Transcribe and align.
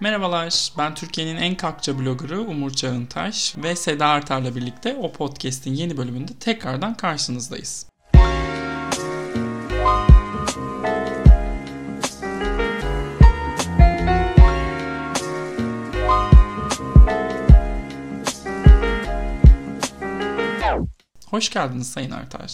Merhabalar, 0.00 0.72
ben 0.78 0.94
Türkiye'nin 0.94 1.36
en 1.36 1.54
kalkça 1.54 1.98
bloggerı 1.98 2.40
Umur 2.40 2.70
Çağıntaş 2.70 3.54
ve 3.56 3.76
Seda 3.76 4.06
Artar'la 4.06 4.56
birlikte 4.56 4.96
o 4.96 5.12
podcast'in 5.12 5.74
yeni 5.74 5.96
bölümünde 5.96 6.32
tekrardan 6.40 6.94
karşınızdayız. 6.96 7.86
Hoş 21.30 21.50
geldiniz 21.50 21.92
Sayın 21.92 22.10
Artar. 22.10 22.52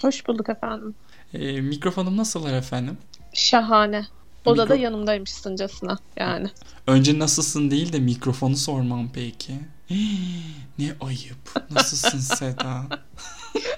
Hoş 0.00 0.26
bulduk 0.26 0.48
efendim. 0.48 0.94
Ee, 1.32 1.60
mikrofonum 1.60 2.16
nasıllar 2.16 2.52
efendim? 2.54 2.98
Şahane. 3.32 4.06
Odada 4.44 4.74
Mikro... 4.74 4.84
yanımdaymışsıncasına 4.84 5.98
yani. 6.16 6.48
Önce 6.86 7.18
nasılsın 7.18 7.70
değil 7.70 7.92
de 7.92 7.98
mikrofonu 7.98 8.56
sormam 8.56 9.10
peki. 9.14 9.52
ne 10.78 10.92
ayıp. 11.00 11.70
Nasılsın 11.70 12.18
Seda? 12.36 12.86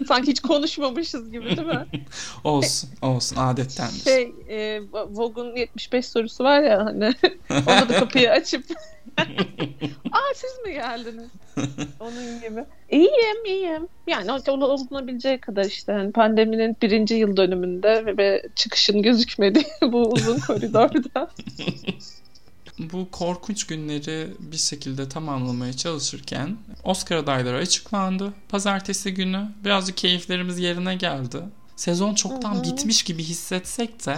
Sanki 0.09 0.30
hiç 0.30 0.41
konuşmamışız 0.41 1.30
gibi 1.33 1.45
değil 1.45 1.69
mi? 1.69 1.87
olsun 2.45 2.91
olsun 3.02 3.37
adettendir. 3.37 4.05
Şey 4.05 4.33
e, 4.48 4.80
Vogue'un 4.93 5.57
75 5.57 6.07
sorusu 6.07 6.45
var 6.45 6.60
ya 6.60 6.85
hani 6.85 7.15
ona 7.66 7.88
da 7.88 7.98
kapıyı 7.98 8.30
açıp 8.30 8.65
Aa 10.12 10.34
siz 10.34 10.51
mi 10.66 10.73
geldiniz? 10.73 11.30
Onun 12.01 12.41
gibi. 12.41 12.65
İyiyim 12.91 13.45
iyiyim. 13.47 13.88
Yani 14.07 14.33
olunabileceği 14.33 15.41
kadar 15.41 15.65
işte 15.65 15.93
yani 15.93 16.12
pandeminin 16.12 16.77
birinci 16.83 17.15
yıl 17.15 17.37
dönümünde 17.37 18.07
ve, 18.07 18.16
ve 18.16 18.43
çıkışın 18.55 19.02
gözükmediği 19.02 19.66
bu 19.83 20.12
uzun 20.12 20.38
koridorda. 20.38 21.30
bu 22.79 23.10
korkunç 23.10 23.66
günleri 23.66 24.29
bir 24.38 24.57
şekilde 24.57 25.09
tamamlamaya 25.09 25.73
çalışırken 25.73 26.57
Oscar 26.85 27.16
adayları 27.16 27.57
açıklandı. 27.57 28.33
Pazartesi 28.49 29.15
günü 29.15 29.49
birazcık 29.65 29.96
keyiflerimiz 29.96 30.59
yerine 30.59 30.95
geldi. 30.95 31.38
Sezon 31.77 32.15
çoktan 32.15 32.55
Hı-hı. 32.55 32.62
bitmiş 32.62 33.02
gibi 33.02 33.23
hissetsek 33.23 34.07
de 34.07 34.16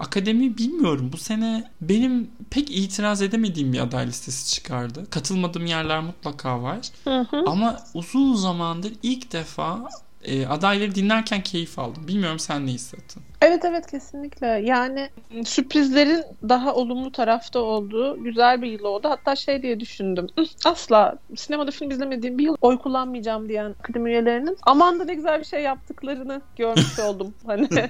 Akademi 0.00 0.58
bilmiyorum 0.58 1.10
bu 1.12 1.16
sene 1.16 1.70
benim 1.80 2.30
pek 2.50 2.70
itiraz 2.70 3.22
edemediğim 3.22 3.72
bir 3.72 3.80
aday 3.80 4.06
listesi 4.06 4.54
çıkardı. 4.54 5.10
Katılmadığım 5.10 5.66
yerler 5.66 6.00
mutlaka 6.00 6.62
var. 6.62 6.78
Hı 7.04 7.26
hı. 7.30 7.44
Ama 7.46 7.80
uzun 7.94 8.34
zamandır 8.34 8.92
ilk 9.02 9.32
defa 9.32 9.88
e, 10.24 10.46
adayları 10.46 10.94
dinlerken 10.94 11.42
keyif 11.42 11.78
aldım. 11.78 12.08
Bilmiyorum 12.08 12.38
sen 12.38 12.66
ne 12.66 12.70
hissettin? 12.70 13.22
Evet 13.42 13.64
evet 13.64 13.90
kesinlikle. 13.90 14.46
Yani 14.46 15.10
sürprizlerin 15.44 16.24
daha 16.48 16.74
olumlu 16.74 17.12
tarafta 17.12 17.58
olduğu 17.58 18.24
güzel 18.24 18.62
bir 18.62 18.70
yıl 18.70 18.84
oldu. 18.84 19.08
Hatta 19.08 19.36
şey 19.36 19.62
diye 19.62 19.80
düşündüm. 19.80 20.26
Asla 20.64 21.18
sinemada 21.36 21.70
film 21.70 21.90
izlemediğim 21.90 22.38
bir 22.38 22.44
yıl 22.44 22.56
oy 22.60 22.78
kullanmayacağım 22.78 23.48
diyen 23.48 23.74
akademi 23.80 24.10
üyelerinin 24.10 24.56
aman 24.62 25.00
da 25.00 25.04
ne 25.04 25.14
güzel 25.14 25.40
bir 25.40 25.44
şey 25.44 25.62
yaptıklarını 25.62 26.42
görmüş 26.56 26.98
oldum. 26.98 27.34
Hani 27.46 27.68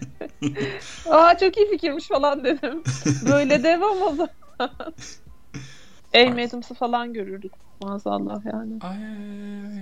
aa 1.10 1.38
çok 1.38 1.56
iyi 1.56 1.70
fikirmiş 1.70 2.08
falan 2.08 2.44
dedim. 2.44 2.82
Böyle 3.30 3.62
devam 3.62 4.02
o 4.02 4.14
zaman. 4.14 4.30
Adams'ı 6.14 6.74
falan 6.74 7.12
görürdük 7.12 7.52
maazallah 7.80 8.44
yani. 8.52 8.78
Ay, 8.80 8.96
ay, 8.96 9.78
ay. 9.78 9.79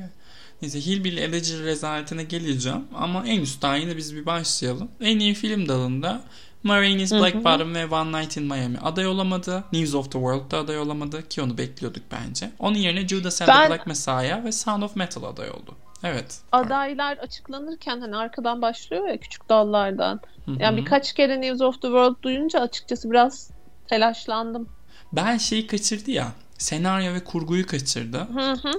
Neyse 0.62 0.80
Hillbilly 0.80 1.20
Elegy 1.20 1.64
rezaletine 1.64 2.24
geleceğim 2.24 2.84
ama 2.94 3.26
en 3.26 3.40
üstten 3.40 3.76
yine 3.76 3.96
biz 3.96 4.14
bir 4.14 4.26
başlayalım. 4.26 4.88
En 5.00 5.18
iyi 5.18 5.34
film 5.34 5.68
dalında 5.68 6.22
Marines 6.62 7.12
Black 7.12 7.44
Bottom 7.44 7.74
ve 7.74 7.86
One 7.86 8.20
Night 8.20 8.36
in 8.36 8.42
Miami 8.42 8.78
aday 8.78 9.06
olamadı. 9.06 9.64
News 9.72 9.94
of 9.94 10.04
the 10.04 10.18
World 10.18 10.50
da 10.50 10.58
aday 10.58 10.78
olamadı 10.78 11.28
ki 11.28 11.42
onu 11.42 11.58
bekliyorduk 11.58 12.02
bence. 12.12 12.50
Onun 12.58 12.76
yerine 12.76 13.08
Judas 13.08 13.42
and 13.42 13.48
ben... 13.48 13.62
the 13.62 13.70
Black 13.70 13.86
Messiah 13.86 14.44
ve 14.44 14.52
Sound 14.52 14.82
of 14.82 14.96
Metal 14.96 15.22
aday 15.22 15.50
oldu. 15.50 15.76
Evet. 16.04 16.38
Adaylar 16.52 17.16
açıklanırken 17.16 18.00
hani 18.00 18.16
arkadan 18.16 18.62
başlıyor 18.62 19.08
ya 19.08 19.20
küçük 19.20 19.48
dallardan. 19.48 20.20
Hı-hı. 20.44 20.56
Yani 20.60 20.76
birkaç 20.76 21.12
kere 21.12 21.40
News 21.40 21.60
of 21.60 21.74
the 21.74 21.88
World 21.88 22.22
duyunca 22.22 22.60
açıkçası 22.60 23.10
biraz 23.10 23.50
telaşlandım. 23.88 24.68
Ben 25.12 25.38
şeyi 25.38 25.66
kaçırdı 25.66 26.10
ya. 26.10 26.32
Senaryo 26.58 27.14
ve 27.14 27.24
kurguyu 27.24 27.66
kaçırdı. 27.66 28.18
Hı 28.18 28.52
hı. 28.52 28.72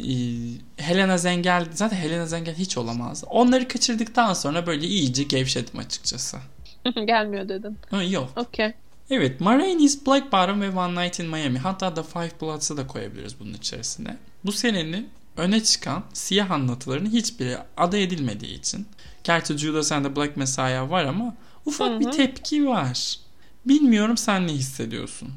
Ee, 0.00 0.58
Helena 0.76 1.18
Zengel 1.18 1.66
zaten 1.72 1.96
Helena 1.96 2.26
Zengel 2.26 2.54
hiç 2.54 2.78
olamaz. 2.78 3.24
Onları 3.26 3.68
kaçırdıktan 3.68 4.34
sonra 4.34 4.66
böyle 4.66 4.86
iyice 4.86 5.22
gevşedim 5.22 5.78
açıkçası. 5.78 6.38
Gelmiyor 7.06 7.48
dedin. 7.48 7.78
Ha, 7.90 8.02
yok. 8.02 8.30
Okay. 8.36 8.72
Evet, 9.10 9.40
Marainis, 9.40 10.06
Black 10.06 10.32
Bottom 10.32 10.60
ve 10.60 10.70
One 10.70 11.04
Night 11.04 11.20
in 11.20 11.26
Miami. 11.26 11.58
Hatta 11.58 11.94
The 11.94 12.02
Five 12.02 12.30
Bloods'ı 12.42 12.76
da 12.76 12.86
koyabiliriz 12.86 13.40
bunun 13.40 13.54
içerisine. 13.54 14.16
Bu 14.44 14.52
senenin 14.52 15.08
öne 15.36 15.62
çıkan 15.62 16.04
siyah 16.12 16.50
anlatılarının 16.50 17.10
hiçbiri 17.10 17.56
aday 17.76 18.02
edilmediği 18.02 18.58
için. 18.58 18.86
Gerçi 19.24 19.58
Judas 19.58 19.92
and 19.92 20.04
the 20.04 20.16
Black 20.16 20.36
Messiah 20.36 20.90
var 20.90 21.04
ama 21.04 21.34
ufak 21.66 21.90
Hı-hı. 21.90 22.00
bir 22.00 22.10
tepki 22.10 22.66
var. 22.66 23.18
Bilmiyorum 23.66 24.16
sen 24.16 24.46
ne 24.46 24.52
hissediyorsun? 24.52 25.28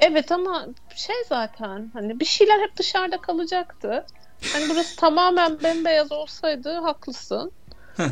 Evet 0.00 0.32
ama 0.32 0.66
şey 0.96 1.16
zaten 1.28 1.90
hani 1.92 2.20
bir 2.20 2.24
şeyler 2.24 2.60
hep 2.60 2.76
dışarıda 2.76 3.20
kalacaktı. 3.20 4.06
Hani 4.52 4.64
burası 4.70 4.96
tamamen 4.96 5.62
bembeyaz 5.62 6.12
olsaydı 6.12 6.74
haklısın. 6.74 7.52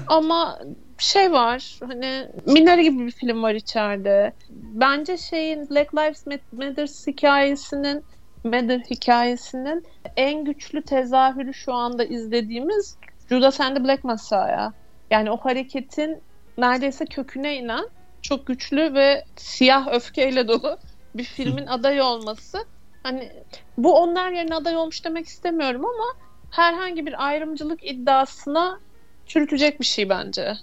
ama 0.06 0.58
şey 0.98 1.32
var 1.32 1.78
hani 1.86 2.28
Minari 2.46 2.82
gibi 2.82 3.06
bir 3.06 3.10
film 3.10 3.42
var 3.42 3.54
içeride. 3.54 4.32
Bence 4.50 5.16
şeyin 5.16 5.70
Black 5.70 5.94
Lives 5.94 6.26
Matter 6.52 6.86
hikayesinin 7.06 8.04
Matter 8.44 8.78
hikayesinin 8.78 9.86
en 10.16 10.44
güçlü 10.44 10.82
tezahürü 10.82 11.54
şu 11.54 11.74
anda 11.74 12.04
izlediğimiz 12.04 12.96
Judas 13.28 13.60
and 13.60 13.76
the 13.76 13.84
Black 13.84 14.04
Messiah. 14.04 14.72
Yani 15.10 15.30
o 15.30 15.36
hareketin 15.36 16.22
neredeyse 16.58 17.04
köküne 17.04 17.56
inen 17.56 17.84
çok 18.22 18.46
güçlü 18.46 18.94
ve 18.94 19.24
siyah 19.36 19.88
öfkeyle 19.92 20.48
dolu 20.48 20.78
bir 21.18 21.24
filmin 21.24 21.66
aday 21.66 22.00
olması 22.00 22.64
hani 23.02 23.32
bu 23.78 23.96
onlar 23.96 24.30
yerine 24.30 24.54
aday 24.54 24.76
olmuş 24.76 25.04
demek 25.04 25.26
istemiyorum 25.26 25.84
ama 25.84 26.28
herhangi 26.50 27.06
bir 27.06 27.26
ayrımcılık 27.26 27.84
iddiasına 27.84 28.80
çürütecek 29.26 29.80
bir 29.80 29.86
şey 29.86 30.08
bence. 30.08 30.54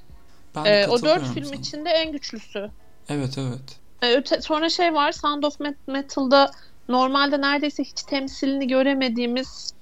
Ben 0.56 0.66
ee, 0.66 0.88
o 0.88 1.02
dört 1.02 1.24
film 1.34 1.46
sana. 1.46 1.56
içinde 1.56 1.90
en 1.90 2.12
güçlüsü. 2.12 2.72
Evet 3.10 3.38
evet. 3.38 3.80
Ee, 4.02 4.16
öte, 4.16 4.42
sonra 4.42 4.70
şey 4.70 4.94
var 4.94 5.12
Sound 5.12 5.44
of 5.44 5.60
Metal'da 5.88 6.52
normalde 6.90 7.42
neredeyse 7.42 7.84
hiç 7.84 8.04
temsilini 8.04 8.68
göremediğimiz 8.68 9.74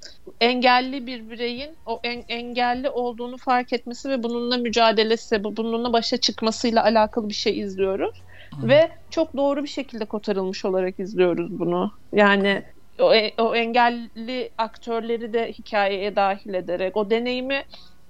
engelli 0.42 1.08
bir 1.08 1.30
bireyin 1.30 1.72
o 1.86 2.00
en, 2.04 2.24
engelli 2.28 2.90
olduğunu 2.90 3.38
fark 3.38 3.74
etmesi 3.74 4.10
ve 4.10 4.24
bununla 4.24 4.58
mücadelesi, 4.58 5.44
bununla 5.44 5.94
başa 5.94 6.18
çıkmasıyla 6.18 6.84
alakalı 6.84 7.30
bir 7.30 7.34
şey 7.34 7.60
izliyoruz. 7.60 8.22
Ve 8.64 8.92
çok 9.10 9.38
doğru 9.38 9.64
bir 9.64 9.68
şekilde 9.68 10.06
kotarılmış 10.06 10.66
olarak 10.66 11.00
izliyoruz 11.00 11.60
bunu. 11.60 11.92
Yani 12.14 12.64
o, 13.00 13.14
e, 13.14 13.34
o 13.38 13.56
engelli 13.56 14.50
aktörleri 14.58 15.34
de 15.34 15.52
hikayeye 15.52 16.16
dahil 16.16 16.54
ederek 16.54 16.98
o 16.98 17.10
deneyimi 17.10 17.64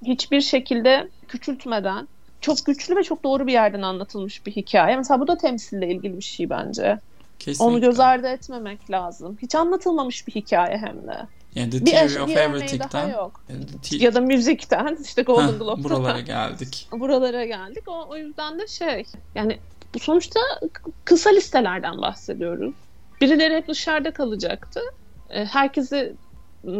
hiçbir 0.05 0.41
şekilde 0.41 1.09
küçültmeden 1.27 2.07
çok 2.41 2.65
güçlü 2.65 2.95
ve 2.95 3.03
çok 3.03 3.23
doğru 3.23 3.47
bir 3.47 3.53
yerden 3.53 3.81
anlatılmış 3.81 4.45
bir 4.45 4.51
hikaye. 4.51 4.97
Mesela 4.97 5.19
bu 5.19 5.27
da 5.27 5.37
temsille 5.37 5.87
ilgili 5.87 6.17
bir 6.17 6.23
şey 6.23 6.49
bence. 6.49 6.99
Kesinlikle. 7.39 7.63
Onu 7.63 7.81
göz 7.81 7.99
ardı 7.99 8.27
etmemek 8.27 8.91
lazım. 8.91 9.37
Hiç 9.41 9.55
anlatılmamış 9.55 10.27
bir 10.27 10.35
hikaye 10.35 10.77
hem 10.77 11.07
de. 11.07 11.27
Yani 11.55 11.69
The 11.69 11.83
Theory 11.83 12.15
bir, 12.15 12.19
of 12.19 12.29
bir 12.29 12.35
Everything'den 12.35 13.09
yok. 13.09 13.43
ya 13.91 14.13
da 14.13 14.21
müzikten 14.21 14.97
işte 15.03 15.21
Golden 15.21 15.59
Globe'da. 15.59 15.83
Buralara 15.83 16.19
geldik. 16.19 16.87
Buralara 16.91 17.45
geldik. 17.45 17.83
O, 17.87 18.05
o 18.09 18.17
yüzden 18.17 18.59
de 18.59 18.67
şey 18.67 19.03
yani 19.35 19.59
bu 19.93 19.99
sonuçta 19.99 20.39
kısa 21.05 21.29
listelerden 21.29 22.01
bahsediyoruz. 22.01 22.73
Birileri 23.21 23.55
hep 23.55 23.67
dışarıda 23.67 24.13
kalacaktı. 24.13 24.79
E, 25.29 25.45
herkesi 25.45 26.15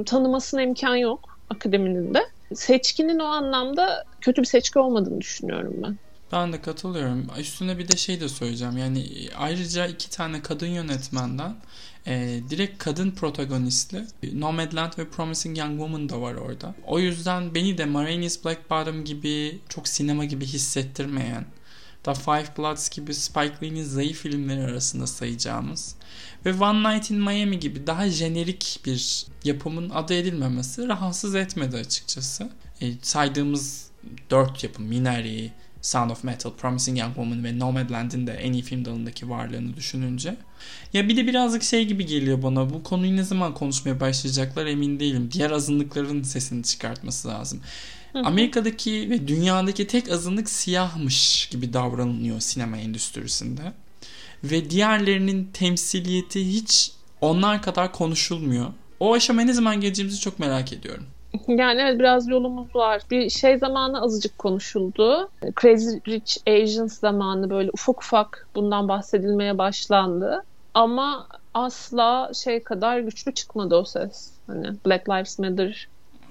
tanımasına 0.06 0.62
imkan 0.62 0.96
yok 0.96 1.40
akademinin 1.50 2.14
de. 2.14 2.20
Seçkinin 2.56 3.20
o 3.20 3.26
anlamda 3.26 4.06
kötü 4.22 4.42
bir 4.42 4.48
seçki 4.48 4.80
olmadığını 4.80 5.22
düşünüyorum 5.22 5.74
ben. 5.84 5.98
Ben 6.32 6.54
de 6.54 6.62
katılıyorum. 6.62 7.28
Üstüne 7.40 7.78
bir 7.78 7.88
de 7.88 7.98
şey 7.98 8.22
de 8.22 8.30
söyleyeceğim. 8.30 8.78
Yani 8.78 9.06
ayrıca 9.38 9.88
iki 9.88 10.10
tane 10.10 10.42
kadın 10.42 10.68
yönetmenden 10.68 11.56
e, 12.08 12.40
direkt 12.50 12.84
kadın 12.84 13.12
protagonistli 13.12 14.06
Nomadland 14.34 14.94
ve 14.98 15.08
Promising 15.08 15.58
Young 15.58 15.72
Woman 15.72 16.10
da 16.10 16.22
var 16.22 16.34
orada. 16.34 16.76
O 16.88 17.00
yüzden 17.00 17.56
beni 17.56 17.78
de 17.78 17.86
Marainis 17.86 18.46
Black 18.46 18.70
Bottom 18.70 19.06
gibi 19.06 19.60
çok 19.70 19.88
sinema 19.88 20.26
gibi 20.26 20.46
hissettirmeyen 20.46 21.46
The 22.04 22.14
Five 22.14 22.46
Bloods 22.58 22.90
gibi 22.90 23.14
Spike 23.14 23.54
Lee'nin 23.62 23.84
zayıf 23.84 24.18
filmleri 24.18 24.64
arasında 24.64 25.08
sayacağımız 25.08 25.96
ve 26.46 26.54
One 26.54 26.96
Night 26.96 27.12
in 27.12 27.18
Miami 27.18 27.60
gibi 27.60 27.88
daha 27.88 28.10
jenerik 28.10 28.80
bir 28.86 29.26
yapımın 29.44 29.90
adı 29.90 30.14
edilmemesi 30.14 30.88
rahatsız 30.88 31.36
etmedi 31.36 31.78
açıkçası. 31.78 32.50
E, 32.82 32.92
saydığımız 33.02 33.88
dört 34.30 34.64
yapım 34.64 34.86
Minari, 34.86 35.52
Sound 35.82 36.12
of 36.12 36.24
Metal, 36.24 36.52
Promising 36.52 37.00
Young 37.00 37.16
Woman 37.16 37.44
ve 37.44 37.60
Nomadland'in 37.60 38.28
de 38.28 38.32
en 38.32 38.54
iyi 38.54 38.64
film 38.64 38.86
dalındaki 38.86 39.30
varlığını 39.30 39.76
düşününce. 39.76 40.36
Ya 40.94 41.10
bir 41.10 41.18
de 41.18 41.28
birazcık 41.28 41.64
şey 41.64 41.86
gibi 41.86 42.06
geliyor 42.06 42.44
bana. 42.44 42.70
Bu 42.70 42.84
konuyu 42.84 43.16
ne 43.16 43.24
zaman 43.24 43.54
konuşmaya 43.54 44.00
başlayacaklar 44.00 44.66
emin 44.66 45.00
değilim. 45.00 45.30
Diğer 45.32 45.52
azınlıkların 45.52 46.24
sesini 46.24 46.64
çıkartması 46.64 47.28
lazım. 47.28 47.62
Amerika'daki 48.14 49.10
ve 49.10 49.28
dünyadaki 49.28 49.88
tek 49.88 50.12
azınlık 50.12 50.50
siyahmış 50.50 51.50
gibi 51.52 51.74
davranılıyor 51.74 52.40
sinema 52.40 52.78
endüstrisinde. 52.78 53.62
Ve 54.44 54.70
diğerlerinin 54.70 55.50
temsiliyeti 55.54 56.48
hiç 56.48 56.92
onlar 57.22 57.62
kadar 57.62 57.92
konuşulmuyor. 57.92 58.66
O 59.00 59.14
aşamaya 59.14 59.46
ne 59.48 59.54
zaman 59.54 59.82
geleceğimizi 59.82 60.20
çok 60.20 60.40
merak 60.40 60.74
ediyorum. 60.74 61.06
Yani 61.48 61.82
evet 61.82 62.00
biraz 62.00 62.28
yolumuz 62.28 62.76
var. 62.76 63.02
Bir 63.12 63.30
şey 63.30 63.58
zamanı 63.58 64.02
azıcık 64.02 64.38
konuşuldu. 64.38 65.30
Crazy 65.62 65.98
Rich 66.08 66.38
Asians 66.48 67.00
zamanı 67.00 67.50
böyle 67.50 67.70
ufak 67.74 68.04
ufak 68.04 68.48
bundan 68.56 68.88
bahsedilmeye 68.88 69.58
başlandı. 69.58 70.44
Ama 70.74 71.28
asla 71.54 72.32
şey 72.44 72.64
kadar 72.64 73.00
güçlü 73.00 73.34
çıkmadı 73.34 73.76
o 73.76 73.86
ses. 73.86 74.32
Hani 74.48 74.68
Black 74.86 75.10
Lives 75.10 75.40
Matter 75.40 75.88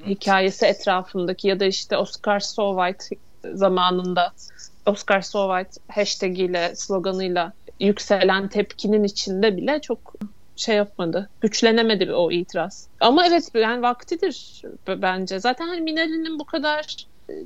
hikayesi 0.07 0.67
etrafındaki 0.67 1.49
ya 1.49 1.61
da 1.61 1.65
işte 1.65 1.97
Oscar 1.97 2.41
So 2.41 2.77
White 2.77 3.05
zamanında 3.55 4.33
Oscar 4.87 5.21
So 5.21 5.49
White 5.49 5.81
hashtag 6.01 6.39
ile 6.39 6.73
sloganıyla 6.75 7.53
yükselen 7.81 8.49
tepkinin 8.49 9.05
içinde 9.05 9.57
bile 9.57 9.81
çok 9.81 10.15
şey 10.57 10.77
yapmadı. 10.77 11.31
Güçlenemedi 11.41 12.13
o 12.13 12.31
itiraz. 12.31 12.89
Ama 13.01 13.27
evet 13.27 13.49
yani 13.55 13.83
vaktidir 13.83 14.63
bence. 14.89 15.41
Zaten 15.41 15.69
hani 15.69 15.81
Minelli'nin 15.81 16.39
bu 16.39 16.45
kadar 16.45 16.97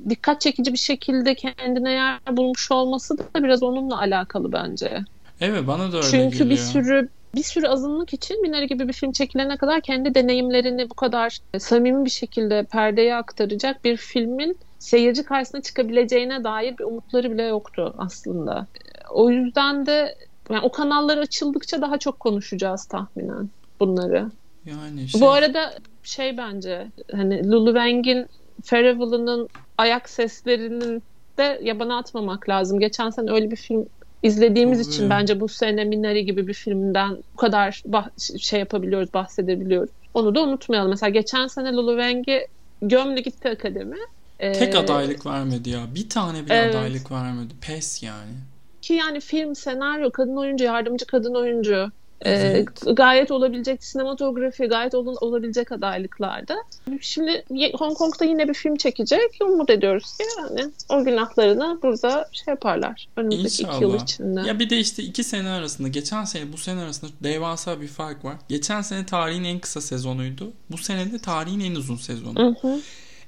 dikkat 0.09 0.41
çekici 0.41 0.73
bir 0.73 0.77
şekilde 0.77 1.35
kendine 1.35 1.91
yer 1.91 2.19
bulmuş 2.31 2.71
olması 2.71 3.17
da 3.17 3.43
biraz 3.43 3.63
onunla 3.63 3.99
alakalı 3.99 4.51
bence. 4.51 4.99
Evet 5.41 5.67
bana 5.67 5.91
da 5.91 5.97
öyle 5.97 6.07
Çünkü 6.11 6.37
geliyor. 6.37 6.49
bir 6.49 6.57
sürü 6.57 7.09
bir 7.35 7.43
sürü 7.43 7.67
azınlık 7.67 8.13
için 8.13 8.41
Minelli 8.41 8.67
gibi 8.67 8.87
bir 8.87 8.93
film 8.93 9.11
çekilene 9.11 9.57
kadar 9.57 9.81
kendi 9.81 10.15
deneyimlerini 10.15 10.89
bu 10.89 10.93
kadar 10.93 11.37
samimi 11.57 12.05
bir 12.05 12.09
şekilde 12.09 12.63
perdeye 12.63 13.15
aktaracak 13.15 13.83
bir 13.83 13.97
filmin 13.97 14.57
seyirci 14.79 15.23
karşısına 15.23 15.61
çıkabileceğine 15.61 16.43
dair 16.43 16.77
bir 16.77 16.83
umutları 16.83 17.31
bile 17.31 17.43
yoktu 17.43 17.95
aslında. 17.97 18.67
O 19.09 19.29
yüzden 19.29 19.85
de 19.85 20.15
yani 20.49 20.61
o 20.61 20.71
kanallar 20.71 21.17
açıldıkça 21.17 21.81
daha 21.81 21.97
çok 21.97 22.19
konuşacağız 22.19 22.85
tahminen 22.85 23.49
bunları. 23.79 24.31
Yani 24.65 25.07
şey... 25.07 25.21
Bu 25.21 25.29
arada 25.29 25.73
şey 26.03 26.37
bence 26.37 26.87
hani 27.11 27.51
Lulu 27.51 27.73
Wang'in 27.73 28.25
Farival'ının 28.63 29.49
ayak 29.77 30.09
seslerinin 30.09 31.03
de 31.37 31.59
yabana 31.63 31.97
atmamak 31.97 32.49
lazım. 32.49 32.79
Geçen 32.79 33.09
sene 33.09 33.31
öyle 33.31 33.51
bir 33.51 33.55
film 33.55 33.85
izlediğimiz 34.23 34.83
Tabii. 34.83 34.93
için 34.93 35.09
bence 35.09 35.39
bu 35.39 35.47
sene 35.47 35.83
Minari 35.83 36.25
gibi 36.25 36.47
bir 36.47 36.53
filmden 36.53 37.17
bu 37.33 37.37
kadar 37.37 37.81
bah- 37.87 38.39
şey 38.39 38.59
yapabiliyoruz, 38.59 39.13
bahsedebiliyoruz. 39.13 39.89
Onu 40.13 40.35
da 40.35 40.41
unutmayalım. 40.41 40.89
Mesela 40.89 41.09
geçen 41.09 41.47
sene 41.47 41.71
Lulu 41.71 42.01
Wang'i 42.01 42.47
gömlü 42.81 43.21
gitti 43.21 43.49
akademi. 43.49 43.97
Tek 44.39 44.75
ee, 44.75 44.77
adaylık 44.77 45.25
vermedi 45.25 45.69
ya. 45.69 45.79
Bir 45.95 46.09
tane 46.09 46.45
bile 46.45 46.53
evet. 46.53 46.75
adaylık 46.75 47.11
vermedi. 47.11 47.53
Pes 47.61 48.03
yani. 48.03 48.33
Ki 48.81 48.93
yani 48.93 49.19
film, 49.19 49.55
senaryo, 49.55 50.11
kadın 50.11 50.35
oyuncu, 50.35 50.63
yardımcı 50.63 51.05
kadın 51.05 51.35
oyuncu 51.35 51.91
Ee, 52.25 52.65
gayet 52.93 53.31
olabilecek 53.31 53.83
sinematografi 53.83 54.65
gayet 54.65 54.95
ol, 54.95 55.15
olabilecek 55.21 55.71
adaylıklarda. 55.71 56.55
Şimdi 57.01 57.43
Hong 57.73 57.97
Kong'da 57.97 58.25
yine 58.25 58.47
bir 58.47 58.53
film 58.53 58.75
çekecek. 58.75 59.37
Umut 59.41 59.69
ediyoruz 59.69 60.17
ki 60.17 60.23
yani 60.37 60.71
o 60.89 61.03
günahlarını 61.03 61.79
burada 61.83 62.29
şey 62.31 62.51
yaparlar. 62.51 63.07
Önümüzdeki 63.17 63.61
İnşallah. 63.63 63.75
iki 63.75 63.83
yıl 63.83 64.03
içinde. 64.03 64.41
Ya 64.47 64.59
bir 64.59 64.69
de 64.69 64.77
işte 64.77 65.03
iki 65.03 65.23
sene 65.23 65.49
arasında 65.49 65.87
geçen 65.87 66.23
sene 66.23 66.53
bu 66.53 66.57
sene 66.57 66.81
arasında 66.81 67.11
devasa 67.23 67.81
bir 67.81 67.87
fark 67.87 68.25
var. 68.25 68.35
Geçen 68.49 68.81
sene 68.81 69.05
tarihin 69.05 69.43
en 69.43 69.59
kısa 69.59 69.81
sezonuydu. 69.81 70.51
Bu 70.71 70.77
sene 70.77 71.11
de 71.11 71.19
tarihin 71.19 71.59
en 71.59 71.75
uzun 71.75 71.95
sezonu. 71.95 72.39
Hı 72.39 72.67
hı. 72.67 72.79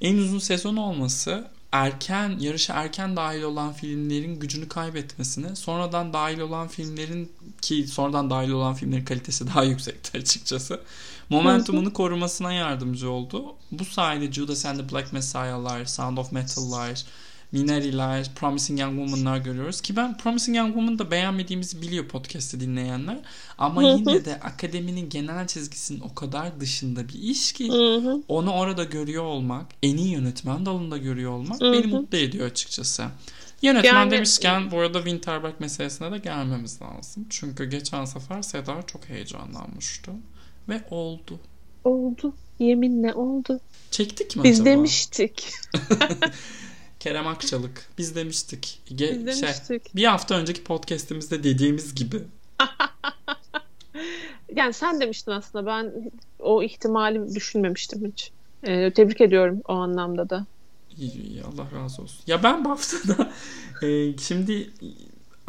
En 0.02 0.18
uzun 0.18 0.40
sezon 0.40 0.76
olması 0.76 1.44
erken 1.71 2.38
yarışa 2.39 2.74
erken 2.74 3.16
dahil 3.16 3.42
olan 3.42 3.74
filmlerin 3.74 4.39
gücünü 4.39 4.68
kaybetmesine 4.69 5.56
sonradan 5.56 6.13
dahil 6.13 6.39
olan 6.39 6.68
filmlerin 6.68 7.31
ki 7.62 7.88
sonradan 7.88 8.30
dahil 8.30 8.50
olan 8.50 8.74
filmlerin 8.74 9.06
kalitesi 9.06 9.48
daha 9.56 9.63
yüksekti 9.63 10.18
açıkçası. 10.18 10.81
Momentumunu 11.30 11.94
korumasına 11.94 12.54
yardımcı 12.54 13.12
oldu. 13.12 13.56
Bu 13.71 13.86
sayede 13.86 14.31
Judas 14.31 14.66
and 14.66 14.80
the 14.80 14.92
Black 14.92 15.13
Messiah'lar, 15.13 15.86
Sound 15.86 16.18
of 16.18 16.31
Metal'lar, 16.31 17.06
Minari'ler, 17.51 18.30
Promising 18.36 18.80
Young 18.80 19.00
Woman'lar 19.00 19.38
görüyoruz. 19.38 19.81
Ki 19.81 19.96
ben 19.96 20.18
Promising 20.18 20.57
Young 20.57 20.74
Woman'ı 20.74 21.00
da 21.00 21.12
beğenmediğimizi 21.12 21.81
biliyor 21.81 22.07
podcast'te 22.07 22.60
dinleyenler. 22.60 23.19
Ama 23.57 23.84
yine 23.84 24.25
de 24.25 24.40
akademinin 24.40 25.10
genel 25.10 25.48
çizgisinin 25.48 26.00
o 26.00 26.16
kadar 26.16 26.60
dışında 26.60 27.10
bir 27.10 27.13
iş 27.13 27.51
ki 27.51 27.72
onu 28.28 28.51
orada 28.51 28.84
görüyor 28.84 29.24
olmak, 29.24 29.66
en 29.84 29.98
iyi 29.98 30.12
yönetmen 30.12 30.66
dalında 30.66 30.98
görüyor 30.98 31.31
olmak 31.31 31.62
beni 31.62 31.88
mutlu 31.88 32.18
ediyor 32.18 32.48
açıkçası. 32.48 33.06
Yönetmen 33.62 33.94
yani, 33.94 34.12
demişken 34.12 34.72
bu 34.72 34.80
arada 34.80 34.98
Winterberg 34.98 35.60
meselesine 35.60 36.12
de 36.12 36.18
gelmemiz 36.18 36.81
lazım. 36.81 37.25
Çünkü 37.30 37.66
geçen 37.66 38.06
sefer 38.06 38.42
Seda 38.42 38.81
çok 38.88 39.10
heyecanlanmıştı. 39.10 40.12
Ve 40.69 40.81
oldu. 40.90 41.40
Oldu. 41.84 42.34
Yeminle 42.60 43.13
oldu. 43.13 43.60
Çektik 43.92 44.36
mi 44.36 44.44
Biz 44.44 44.62
acaba? 44.62 44.69
demiştik. 44.69 45.52
Kerem 47.00 47.28
Akçalık. 47.28 47.88
Biz 47.98 48.16
demiştik. 48.16 48.81
Ge- 48.92 49.25
Biz 49.28 49.40
şey, 49.40 49.50
demiştik. 49.50 49.96
bir 49.96 50.04
hafta 50.04 50.36
önceki 50.36 50.63
podcastimizde 50.63 51.44
dediğimiz 51.44 51.96
gibi. 51.96 52.22
yani 54.56 54.74
sen 54.74 55.01
demiştin 55.01 55.31
aslında. 55.31 55.66
Ben 55.66 56.12
o 56.40 56.63
ihtimali 56.63 57.36
düşünmemiştim 57.36 58.12
hiç. 58.12 58.31
Ee, 58.63 58.94
tebrik 58.94 59.22
ediyorum 59.22 59.62
o 59.68 59.74
anlamda 59.74 60.30
da. 60.30 60.46
İyi, 60.98 61.44
Allah 61.44 61.81
razı 61.84 62.01
olsun. 62.01 62.19
Ya 62.28 62.44
ben 62.44 62.66
bu 62.66 62.69
haftada 62.69 63.31
e, 63.88 64.18
şimdi 64.18 64.69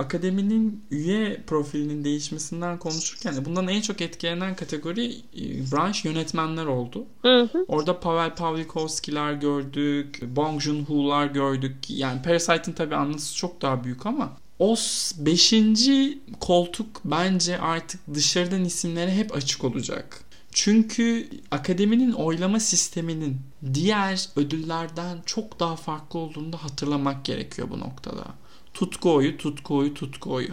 akademinin 0.01 0.85
üye 0.91 1.43
profilinin 1.47 2.05
değişmesinden 2.05 2.79
konuşurken 2.79 3.37
de 3.37 3.45
bundan 3.45 3.69
en 3.69 3.81
çok 3.81 4.01
etkilenen 4.01 4.57
kategori 4.57 5.11
e, 5.11 5.73
branş 5.73 6.05
yönetmenler 6.05 6.67
oldu. 6.67 7.07
Hı 7.23 7.49
hı. 7.53 7.65
Orada 7.69 8.01
Pavel 8.01 8.35
Pavlikovski'ler 8.35 9.33
gördük, 9.33 10.23
Bong 10.37 10.61
Joon-ho'lar 10.61 11.27
gördük. 11.27 11.77
Yani 11.89 12.23
Parasite'ın 12.23 12.73
tabii 12.73 12.97
anlatısı 12.97 13.37
çok 13.37 13.63
daha 13.63 13.85
büyük 13.85 14.07
ama 14.07 14.33
o 14.59 14.77
beşinci 15.19 16.19
koltuk 16.41 17.01
bence 17.05 17.59
artık 17.59 18.01
dışarıdan 18.15 18.65
isimlere 18.65 19.15
hep 19.15 19.37
açık 19.37 19.65
olacak. 19.65 20.25
Çünkü 20.53 21.29
akademinin 21.51 22.13
oylama 22.13 22.61
sisteminin 22.61 23.41
diğer 23.75 24.29
ödüllerden 24.37 25.19
çok 25.27 25.61
daha 25.61 25.77
farklı 25.77 26.19
olduğunu 26.19 26.53
da 26.53 26.65
hatırlamak 26.65 27.25
gerekiyor 27.25 27.71
bu 27.71 27.81
noktada. 27.81 28.25
Tutku 28.75 29.15
oyu, 29.15 29.37
tutku 29.37 29.77
oyu, 29.77 29.95
tutku 29.95 30.33
oyu. 30.33 30.51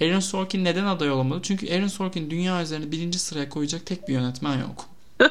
Aaron 0.00 0.20
Sorkin 0.20 0.64
neden 0.64 0.84
aday 0.84 1.10
olamadı? 1.10 1.40
Çünkü 1.42 1.74
Aaron 1.74 1.86
Sorkin 1.86 2.30
dünya 2.30 2.62
üzerinde 2.62 2.92
birinci 2.92 3.18
sıraya 3.18 3.48
koyacak 3.48 3.86
tek 3.86 4.08
bir 4.08 4.12
yönetmen 4.12 4.60
yok. 4.60 4.84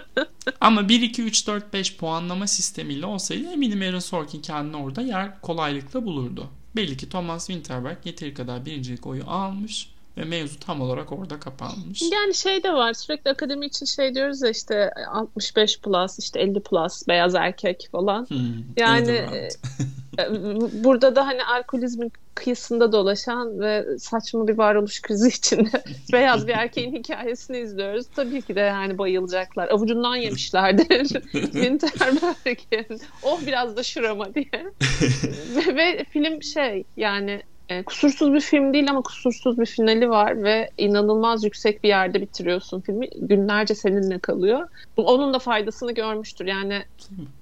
Ama 0.62 0.90
1, 0.90 1.02
2, 1.02 1.24
3, 1.24 1.48
4, 1.48 1.74
5 1.74 1.98
puanlama 1.98 2.48
sistemiyle 2.48 3.06
olsaydı 3.06 3.52
eminim 3.54 3.82
Aaron 3.82 4.00
Sorkin 4.00 4.42
kendini 4.42 4.78
orada 4.78 5.02
yer 5.02 5.42
kolaylıkla 5.42 6.06
bulurdu. 6.06 6.48
Belli 6.76 6.98
ki 6.98 7.10
Thomas 7.10 7.48
Winterberg 7.48 7.98
yeteri 8.06 8.34
kadar 8.34 8.66
birincilik 8.66 9.08
oyu 9.08 9.24
almış 9.28 9.90
ve 10.18 10.24
mevzu 10.24 10.60
tam 10.60 10.82
olarak 10.82 11.12
orada 11.12 11.40
kapanmış. 11.40 12.02
Yani 12.02 12.34
şey 12.34 12.64
de 12.64 12.74
var 12.74 12.94
sürekli 12.94 13.32
akademi 13.32 13.66
için 13.66 13.86
şey 13.86 14.16
diyoruz 14.16 14.42
ya 14.42 14.50
işte 14.50 14.92
65 15.12 15.80
plus 15.80 16.20
işte 16.20 16.40
50 16.40 16.60
plus 16.60 17.08
beyaz 17.08 17.36
erkek 17.36 17.90
falan. 17.92 18.30
Hmm, 18.30 18.64
yani 18.78 19.26
burada 20.84 21.16
da 21.16 21.28
hani 21.28 21.44
alkolizmin 21.44 22.12
kıyısında 22.36 22.92
dolaşan 22.92 23.60
ve 23.60 23.86
saçma 24.00 24.48
bir 24.48 24.58
varoluş 24.58 25.02
krizi 25.02 25.28
içinde 25.38 25.84
beyaz 26.14 26.48
bir 26.48 26.54
erkeğin 26.54 26.96
hikayesini 26.96 27.60
izliyoruz. 27.60 28.08
Tabii 28.16 28.42
ki 28.42 28.56
de 28.56 28.60
yani 28.60 28.98
bayılacaklar. 28.98 29.70
Avucundan 29.70 30.16
yemişlerdir. 30.16 31.08
Winterberg'in. 31.32 33.00
Oh 33.24 33.40
biraz 33.48 33.78
da 33.78 33.84
şurama 33.84 34.34
diye. 34.34 34.46
ve, 35.56 35.76
ve 35.76 36.04
film 36.04 36.44
şey 36.44 36.84
yani 36.98 37.42
e, 37.70 37.84
kusursuz 37.84 38.34
bir 38.34 38.42
film 38.42 38.74
değil 38.74 38.90
ama 38.90 39.02
kusursuz 39.02 39.60
bir 39.60 39.66
finali 39.66 40.10
var 40.10 40.44
ve 40.44 40.70
inanılmaz 40.78 41.44
yüksek 41.44 41.84
bir 41.84 41.90
yerde 41.90 42.22
bitiriyorsun 42.22 42.82
filmi. 42.82 43.08
Günlerce 43.22 43.76
seninle 43.76 44.20
kalıyor. 44.20 44.68
Onun 44.98 45.34
da 45.34 45.40
faydasını 45.40 45.92
görmüştür. 45.92 46.46
Yani 46.46 46.84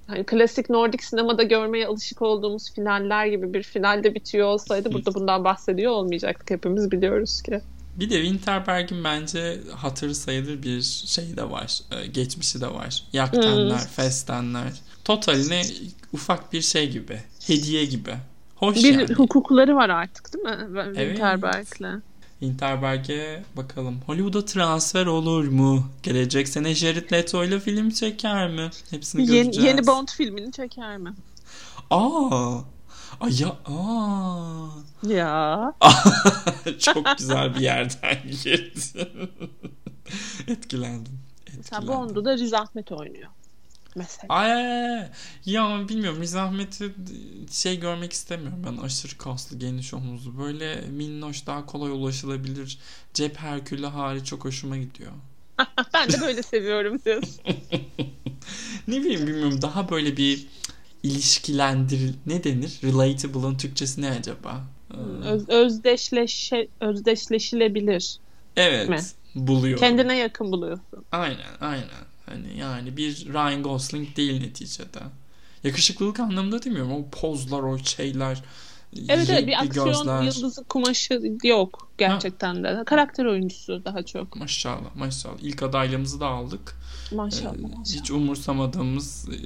hani 0.07 0.23
klasik 0.23 0.69
Nordik 0.69 1.03
sinemada 1.03 1.43
görmeye 1.43 1.87
alışık 1.87 2.21
olduğumuz 2.21 2.73
finaller 2.73 3.25
gibi 3.25 3.53
bir 3.53 3.63
finalde 3.63 4.15
bitiyor 4.15 4.47
olsaydı 4.47 4.93
burada 4.93 5.13
bundan 5.13 5.43
bahsediyor 5.43 5.91
olmayacaktık. 5.91 6.49
Hepimiz 6.49 6.91
biliyoruz 6.91 7.41
ki. 7.41 7.61
Bir 7.95 8.09
de 8.09 8.15
Winterberg'in 8.15 9.03
bence 9.03 9.59
hatırı 9.75 10.15
sayılır 10.15 10.63
bir 10.63 10.81
şey 10.81 11.37
de 11.37 11.49
var. 11.49 11.79
E, 11.91 12.07
geçmişi 12.07 12.61
de 12.61 12.67
var. 12.67 13.03
Yaktenler, 13.13 13.69
hmm. 13.69 13.87
festenler. 13.95 14.71
Totaline 15.05 15.61
ufak 16.13 16.53
bir 16.53 16.61
şey 16.61 16.91
gibi. 16.91 17.19
Hediye 17.47 17.85
gibi 17.85 18.11
Hoş 18.55 18.75
bir 18.75 18.93
yani. 18.93 19.13
hukukları 19.13 19.75
var 19.75 19.89
artık 19.89 20.33
değil 20.33 20.45
mi? 20.45 20.57
Evet. 20.95 21.19
Interberg'e 22.41 23.43
bakalım. 23.57 23.99
Hollywood'a 24.05 24.45
transfer 24.45 25.05
olur 25.05 25.47
mu? 25.47 25.83
Gelecek 26.03 26.47
sene 26.47 26.75
Jared 26.75 27.11
Leto 27.11 27.43
ile 27.43 27.59
film 27.59 27.89
çeker 27.89 28.47
mi? 28.49 28.69
Hepsini 28.89 29.21
Yeni, 29.21 29.31
göreceğiz. 29.43 29.67
yeni 29.67 29.87
Bond 29.87 30.07
filmini 30.07 30.51
çeker 30.51 30.97
mi? 30.97 31.13
Aa. 31.89 32.57
Ay 33.19 33.41
ya 33.41 33.49
aa. 33.65 34.67
Ya. 35.07 35.73
Çok 36.79 37.17
güzel 37.17 37.55
bir 37.55 37.59
yerden 37.59 38.17
girdin. 38.43 39.29
Etkilendim. 40.47 41.19
Mesela 41.57 41.81
Etkilendim. 41.81 41.87
Bond'u 41.87 42.25
da 42.25 42.37
Riz 42.37 42.53
Ahmet 42.53 42.91
oynuyor. 42.91 43.29
Mesela. 43.95 44.33
Ay, 44.33 45.09
ya 45.45 45.89
bilmiyorum 45.89 46.21
Riz 46.21 46.35
Ahmet'i 46.35 46.91
şey 47.51 47.79
görmek 47.79 48.13
istemiyorum 48.13 48.65
ben 48.67 48.77
aşırı 48.83 49.17
kaslı 49.17 49.59
geniş 49.59 49.93
omuzlu 49.93 50.37
böyle 50.37 50.81
minnoş 50.81 51.47
daha 51.47 51.65
kolay 51.65 51.91
ulaşılabilir 51.91 52.77
cep 53.13 53.37
herkülü 53.37 53.85
hali 53.85 54.25
çok 54.25 54.45
hoşuma 54.45 54.77
gidiyor. 54.77 55.11
ben 55.93 56.09
de 56.11 56.21
böyle 56.21 56.43
seviyorum 56.43 56.99
diyorsun. 57.05 57.35
ne 58.87 58.99
bileyim 59.01 59.27
bilmiyorum 59.27 59.61
daha 59.61 59.89
böyle 59.89 60.17
bir 60.17 60.47
ilişkilendir 61.03 62.15
ne 62.25 62.43
denir 62.43 62.79
relatable'ın 62.83 63.57
Türkçesi 63.57 64.01
ne 64.01 64.09
acaba? 64.11 64.63
Ee, 64.93 64.97
Öz, 65.27 65.49
özdeşleşe, 65.49 66.67
özdeşleşilebilir. 66.81 68.17
evet 68.55 68.89
mi? 68.89 68.99
buluyor. 69.35 69.79
Kendine 69.79 70.17
yakın 70.17 70.51
buluyorsun. 70.51 71.05
Aynen 71.11 71.57
aynen. 71.61 71.89
Hani 72.25 72.57
yani 72.57 72.97
bir 72.97 73.25
Ryan 73.33 73.63
Gosling 73.63 74.15
değil 74.17 74.41
neticede. 74.41 74.99
Yakışıklılık 75.63 76.19
anlamında 76.19 76.63
demiyorum. 76.63 76.91
O 76.91 77.09
pozlar, 77.11 77.59
o 77.59 77.77
şeyler. 77.77 78.43
Evet 79.09 79.29
evet 79.29 79.47
bir 79.47 79.63
aksiyon 79.63 79.87
gözler. 79.87 80.21
yıldızı 80.21 80.63
kumaşı 80.63 81.21
yok 81.43 81.91
gerçekten 81.97 82.63
de. 82.63 82.83
Karakter 82.85 83.25
oyuncusu 83.25 83.85
daha 83.85 84.03
çok. 84.03 84.35
Maşallah 84.35 84.95
maşallah. 84.95 85.35
İlk 85.41 85.63
adaylığımızı 85.63 86.19
da 86.19 86.27
aldık. 86.27 86.75
Maşallah. 87.11 87.53
Ee, 87.53 87.61
maşallah. 87.61 87.85
hiç 88.01 88.11
umursamadığımız 88.11 89.29
e, 89.29 89.37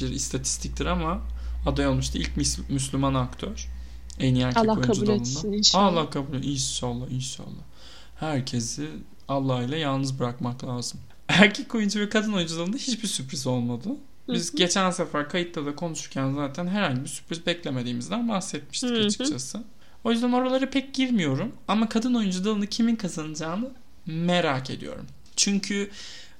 bir 0.00 0.10
istatistiktir 0.10 0.86
ama 0.86 1.20
aday 1.66 1.86
olmuştu. 1.86 2.18
İlk 2.18 2.36
Müs- 2.36 2.72
Müslüman 2.72 3.14
aktör. 3.14 3.68
En 4.20 4.34
iyi 4.34 4.44
erkek 4.44 4.64
Allah 4.64 4.72
oyuncu 4.72 4.92
kabul 4.92 5.06
dalında. 5.06 5.22
etsin 5.22 5.52
inşallah. 5.52 5.84
Allah 5.84 6.10
kabul 6.10 6.36
etsin. 6.36 6.50
İnşallah 6.50 7.10
inşallah. 7.10 7.64
Herkesi 8.20 8.88
Allah 9.28 9.62
ile 9.62 9.78
yalnız 9.78 10.18
bırakmak 10.18 10.64
lazım. 10.64 11.00
Erkek 11.28 11.74
oyuncu 11.74 12.00
ve 12.00 12.08
kadın 12.08 12.32
oyuncu 12.32 12.58
dalında 12.58 12.76
hiçbir 12.76 13.08
sürpriz 13.08 13.46
olmadı. 13.46 13.88
Biz 14.28 14.54
geçen 14.54 14.90
sefer 14.90 15.28
kayıtta 15.28 15.66
da 15.66 15.74
konuşurken 15.76 16.32
zaten 16.32 16.66
herhangi 16.66 17.04
bir 17.04 17.08
sürpriz 17.08 17.46
beklemediğimizden 17.46 18.28
bahsetmiştik 18.28 18.92
açıkçası. 18.92 19.62
O 20.04 20.12
yüzden 20.12 20.32
oralara 20.32 20.70
pek 20.70 20.94
girmiyorum. 20.94 21.52
Ama 21.68 21.88
kadın 21.88 22.14
oyuncu 22.14 22.44
dalını 22.44 22.66
kimin 22.66 22.96
kazanacağını 22.96 23.70
merak 24.06 24.70
ediyorum. 24.70 25.06
Çünkü 25.36 25.90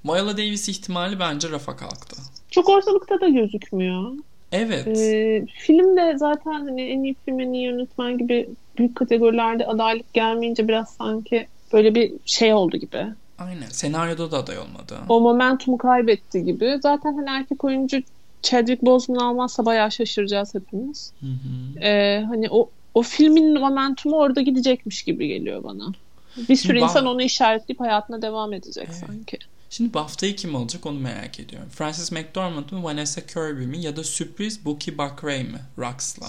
Viola 0.04 0.36
Davis 0.36 0.68
ihtimali 0.68 1.20
bence 1.20 1.50
rafa 1.50 1.76
kalktı. 1.76 2.16
Çok 2.50 2.68
ortalıkta 2.68 3.20
da 3.20 3.28
gözükmüyor. 3.28 4.12
Evet. 4.52 4.86
Ee, 4.86 5.46
film 5.58 5.96
de 5.96 6.18
zaten 6.18 6.52
hani 6.52 6.82
en 6.82 7.02
iyi 7.02 7.16
film, 7.24 7.40
en 7.40 7.52
iyi 7.52 7.64
yönetmen 7.64 8.18
gibi 8.18 8.48
büyük 8.78 8.96
kategorilerde 8.96 9.66
adaylık 9.66 10.14
gelmeyince 10.14 10.68
biraz 10.68 10.94
sanki 10.94 11.46
böyle 11.72 11.94
bir 11.94 12.12
şey 12.24 12.54
oldu 12.54 12.76
gibi. 12.76 13.06
Aynen. 13.38 13.68
Senaryoda 13.68 14.30
da 14.30 14.38
aday 14.38 14.58
olmadı. 14.58 14.98
O 15.08 15.20
momentumu 15.20 15.78
kaybetti 15.78 16.44
gibi. 16.44 16.78
Zaten 16.82 17.14
hani 17.14 17.30
erkek 17.30 17.64
oyuncu 17.64 18.02
Chadwick 18.42 18.82
Boseman 18.82 19.20
almazsa 19.20 19.66
bayağı 19.66 19.92
şaşıracağız 19.92 20.54
hepimiz. 20.54 21.12
Hı 21.20 21.26
hı. 21.26 21.80
Ee, 21.80 22.24
hani 22.28 22.46
o 22.50 22.70
o 22.94 23.02
filmin 23.02 23.60
momentumu 23.60 24.16
orada 24.16 24.40
gidecekmiş 24.40 25.02
gibi 25.02 25.28
geliyor 25.28 25.64
bana. 25.64 25.92
Bir 26.36 26.56
sürü 26.56 26.56
Şimdi 26.56 26.78
insan 26.78 27.06
onu 27.06 27.22
işaretleyip 27.22 27.80
hayatına 27.80 28.22
devam 28.22 28.52
edecek 28.52 28.88
Evet. 28.90 29.04
sanki. 29.06 29.38
Şimdi 29.70 29.94
BAFTA'yı 29.94 30.36
kim 30.36 30.56
alacak 30.56 30.86
onu 30.86 30.98
merak 30.98 31.40
ediyorum. 31.40 31.68
Frances 31.68 32.12
McDormand 32.12 32.70
mı, 32.70 32.82
Vanessa 32.82 33.20
Kirby 33.20 33.66
mi 33.66 33.82
ya 33.82 33.96
da 33.96 34.04
sürpriz 34.04 34.64
Bookie 34.64 34.98
Bakray 34.98 35.44
mi 35.44 35.58
Rux'la? 35.78 36.26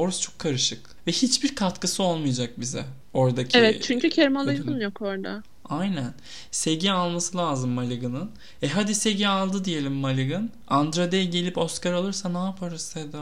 Orası 0.00 0.22
çok 0.22 0.38
karışık. 0.38 0.80
Ve 1.06 1.12
hiçbir 1.12 1.54
katkısı 1.54 2.02
olmayacak 2.02 2.60
bize 2.60 2.84
oradaki. 3.14 3.58
Evet 3.58 3.82
çünkü 3.82 4.10
Kerim 4.10 4.36
ödülün. 4.36 4.80
yok 4.80 5.02
orada. 5.02 5.42
Aynen. 5.68 6.14
Segi 6.50 6.92
alması 6.92 7.36
lazım 7.36 7.70
Mulligan'ın. 7.70 8.30
E 8.62 8.68
hadi 8.68 8.94
Segi 8.94 9.28
aldı 9.28 9.64
diyelim 9.64 9.92
Mulligan. 9.92 10.50
Andrade 10.68 11.24
gelip 11.24 11.58
Oscar 11.58 11.92
alırsa 11.92 12.28
ne 12.28 12.38
yaparız 12.38 12.82
Seda? 12.82 13.18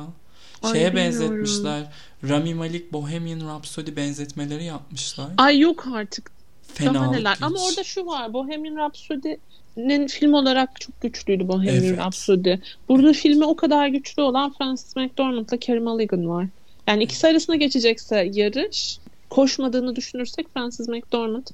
Ay, 0.62 0.73
Şeye 0.73 0.88
bilmiyorum. 0.88 0.97
benzetmişler. 0.97 1.85
Rami 2.28 2.54
Malek 2.54 2.92
Bohemian 2.92 3.49
Rhapsody 3.49 3.97
benzetmeleri 3.97 4.64
yapmışlar. 4.64 5.28
Ay 5.38 5.58
yok 5.58 5.87
artık. 5.94 6.30
Daha 6.68 6.75
Fenalık 6.92 7.11
neler. 7.18 7.35
hiç. 7.35 7.42
Ama 7.42 7.58
orada 7.58 7.85
şu 7.85 8.06
var. 8.06 8.32
Bohemian 8.32 8.76
Rhapsody'nin 8.76 10.06
film 10.06 10.32
olarak 10.35 10.80
çok 10.80 11.00
güçlüydü 11.00 11.49
Bohemian 11.49 11.85
Evet. 11.85 11.99
Rhapsody. 11.99 12.54
Burada 12.88 13.12
filmi 13.12 13.44
o 13.44 13.56
kadar 13.56 13.88
güçlü 13.88 14.23
olan 14.23 14.52
Frances 14.58 14.97
McDormand'la 14.97 15.61
Carey 15.61 15.80
Mulligan 15.80 16.28
var. 16.28 16.47
Yani 16.88 17.04
ikisi 17.04 17.26
arasında 17.26 17.57
geçecekse 17.57 18.30
yarış 18.33 18.99
koşmadığını 19.30 19.97
düşünürsek 19.97 20.47
Frances 20.54 20.88
McDormand 20.88 21.47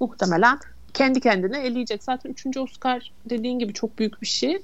muhtemelen 0.00 0.58
kendi 0.94 1.20
kendine 1.20 1.58
eleyecek. 1.58 2.02
Zaten 2.04 2.30
üçüncü 2.30 2.60
Oscar 2.60 3.12
dediğin 3.30 3.58
gibi 3.58 3.72
çok 3.72 3.98
büyük 3.98 4.22
bir 4.22 4.26
şey. 4.26 4.58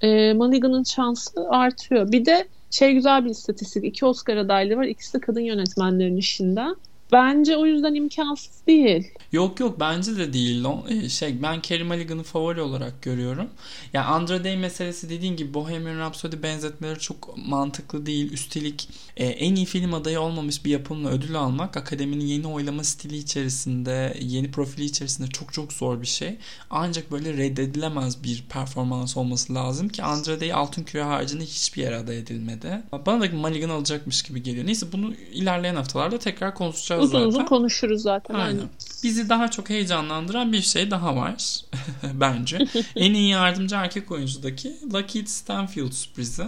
Ee, 0.00 0.32
Mulligan'ın 0.32 0.84
şansı 0.84 1.48
artıyor. 1.48 2.12
Bir 2.12 2.24
de 2.24 2.48
şey 2.70 2.92
güzel 2.94 3.24
bir 3.24 3.30
istatistik. 3.30 3.84
İki 3.84 4.06
Oscar 4.06 4.36
adaylığı 4.36 4.76
var. 4.76 4.84
İkisi 4.84 5.14
de 5.14 5.20
kadın 5.20 5.40
yönetmenlerin 5.40 6.16
işinden. 6.16 6.76
Bence 7.12 7.56
o 7.56 7.66
yüzden 7.66 7.94
imkansız 7.94 8.66
değil. 8.66 9.08
Yok 9.32 9.60
yok 9.60 9.80
bence 9.80 10.16
de 10.16 10.32
değil. 10.32 10.64
E, 10.88 11.08
Şey 11.08 11.42
ben 11.42 11.60
Carey 11.60 11.84
Mulligan'ı 11.84 12.22
favori 12.22 12.60
olarak 12.60 13.02
görüyorum. 13.02 13.48
Ya 13.92 14.04
Andra 14.04 14.44
Day 14.44 14.56
meselesi 14.56 15.10
dediğin 15.10 15.36
gibi 15.36 15.54
Bohemian 15.54 15.98
Rhapsody 15.98 16.42
benzetmeleri 16.42 16.98
çok 16.98 17.34
mantıklı 17.46 18.06
değil. 18.06 18.32
Üstelik 18.32 18.88
e, 19.16 19.26
en 19.26 19.54
iyi 19.54 19.66
film 19.66 19.94
adayı 19.94 20.20
olmamış 20.20 20.64
bir 20.64 20.70
yapımla 20.70 21.08
ödül 21.10 21.36
almak 21.36 21.76
akademinin 21.76 22.24
yeni 22.26 22.46
oylama 22.46 22.84
stili 22.84 23.16
içerisinde, 23.16 24.16
yeni 24.20 24.50
profili 24.50 24.84
içerisinde 24.84 25.28
çok 25.28 25.52
çok 25.52 25.72
zor 25.72 26.00
bir 26.02 26.06
şey. 26.06 26.36
Ancak 26.70 27.10
böyle 27.12 27.36
reddedilemez 27.36 28.24
bir 28.24 28.44
performans 28.48 29.16
olması 29.16 29.54
lazım 29.54 29.88
ki 29.88 30.02
Andra 30.02 30.40
Day 30.40 30.52
Altın 30.52 30.82
Küre 30.82 31.02
haricinde 31.02 31.44
hiçbir 31.44 31.82
yere 31.82 31.96
aday 31.96 32.18
edilmedi. 32.18 32.82
Bana 33.06 33.20
da 33.22 33.36
Mulligan 33.36 33.68
alacakmış 33.70 34.22
gibi 34.22 34.42
geliyor. 34.42 34.66
Neyse 34.66 34.86
bunu 34.92 35.14
ilerleyen 35.32 35.74
haftalarda 35.74 36.18
tekrar 36.18 36.54
konuşacağız 36.54 37.01
Uzun 37.02 37.12
zaten. 37.12 37.26
uzun 37.28 37.44
konuşuruz 37.44 38.02
zaten. 38.02 38.34
Aynen. 38.34 38.46
Aynen. 38.46 38.68
Bizi 39.02 39.28
daha 39.28 39.50
çok 39.50 39.70
heyecanlandıran 39.70 40.52
bir 40.52 40.60
şey 40.62 40.90
daha 40.90 41.16
var 41.16 41.56
bence. 42.14 42.58
en 42.96 43.14
iyi 43.14 43.28
yardımcı 43.30 43.74
erkek 43.76 44.10
oyuncudaki 44.12 44.76
Lockheed 44.94 45.26
Stanfield 45.26 45.92
sürprizi. 45.92 46.44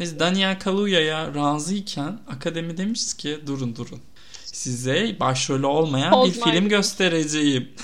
Biz 0.00 0.18
Daniel 0.18 0.58
Kaluya'ya 0.60 1.34
razıyken 1.34 2.18
akademi 2.28 2.76
demiş 2.76 3.14
ki 3.14 3.40
durun 3.46 3.76
durun. 3.76 4.00
Size 4.44 5.16
başrolü 5.20 5.66
olmayan 5.66 6.12
Hold 6.12 6.26
bir 6.26 6.32
film 6.32 6.44
beer. 6.52 6.62
göstereceğim. 6.62 7.68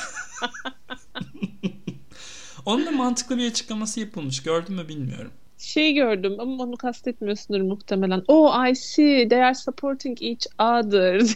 Onun 2.66 2.86
da 2.86 2.90
mantıklı 2.90 3.38
bir 3.38 3.50
açıklaması 3.50 4.00
yapılmış. 4.00 4.42
Gördün 4.42 4.74
mü 4.74 4.88
bilmiyorum. 4.88 5.30
Şey 5.58 5.94
gördüm 5.94 6.36
ama 6.38 6.62
onu 6.64 6.76
kastetmiyorsundur 6.76 7.60
muhtemelen. 7.60 8.24
Oh 8.28 8.68
I 8.70 8.76
see 8.76 9.28
they 9.28 9.44
are 9.44 9.54
supporting 9.54 10.22
each 10.22 10.46
other. 10.58 11.22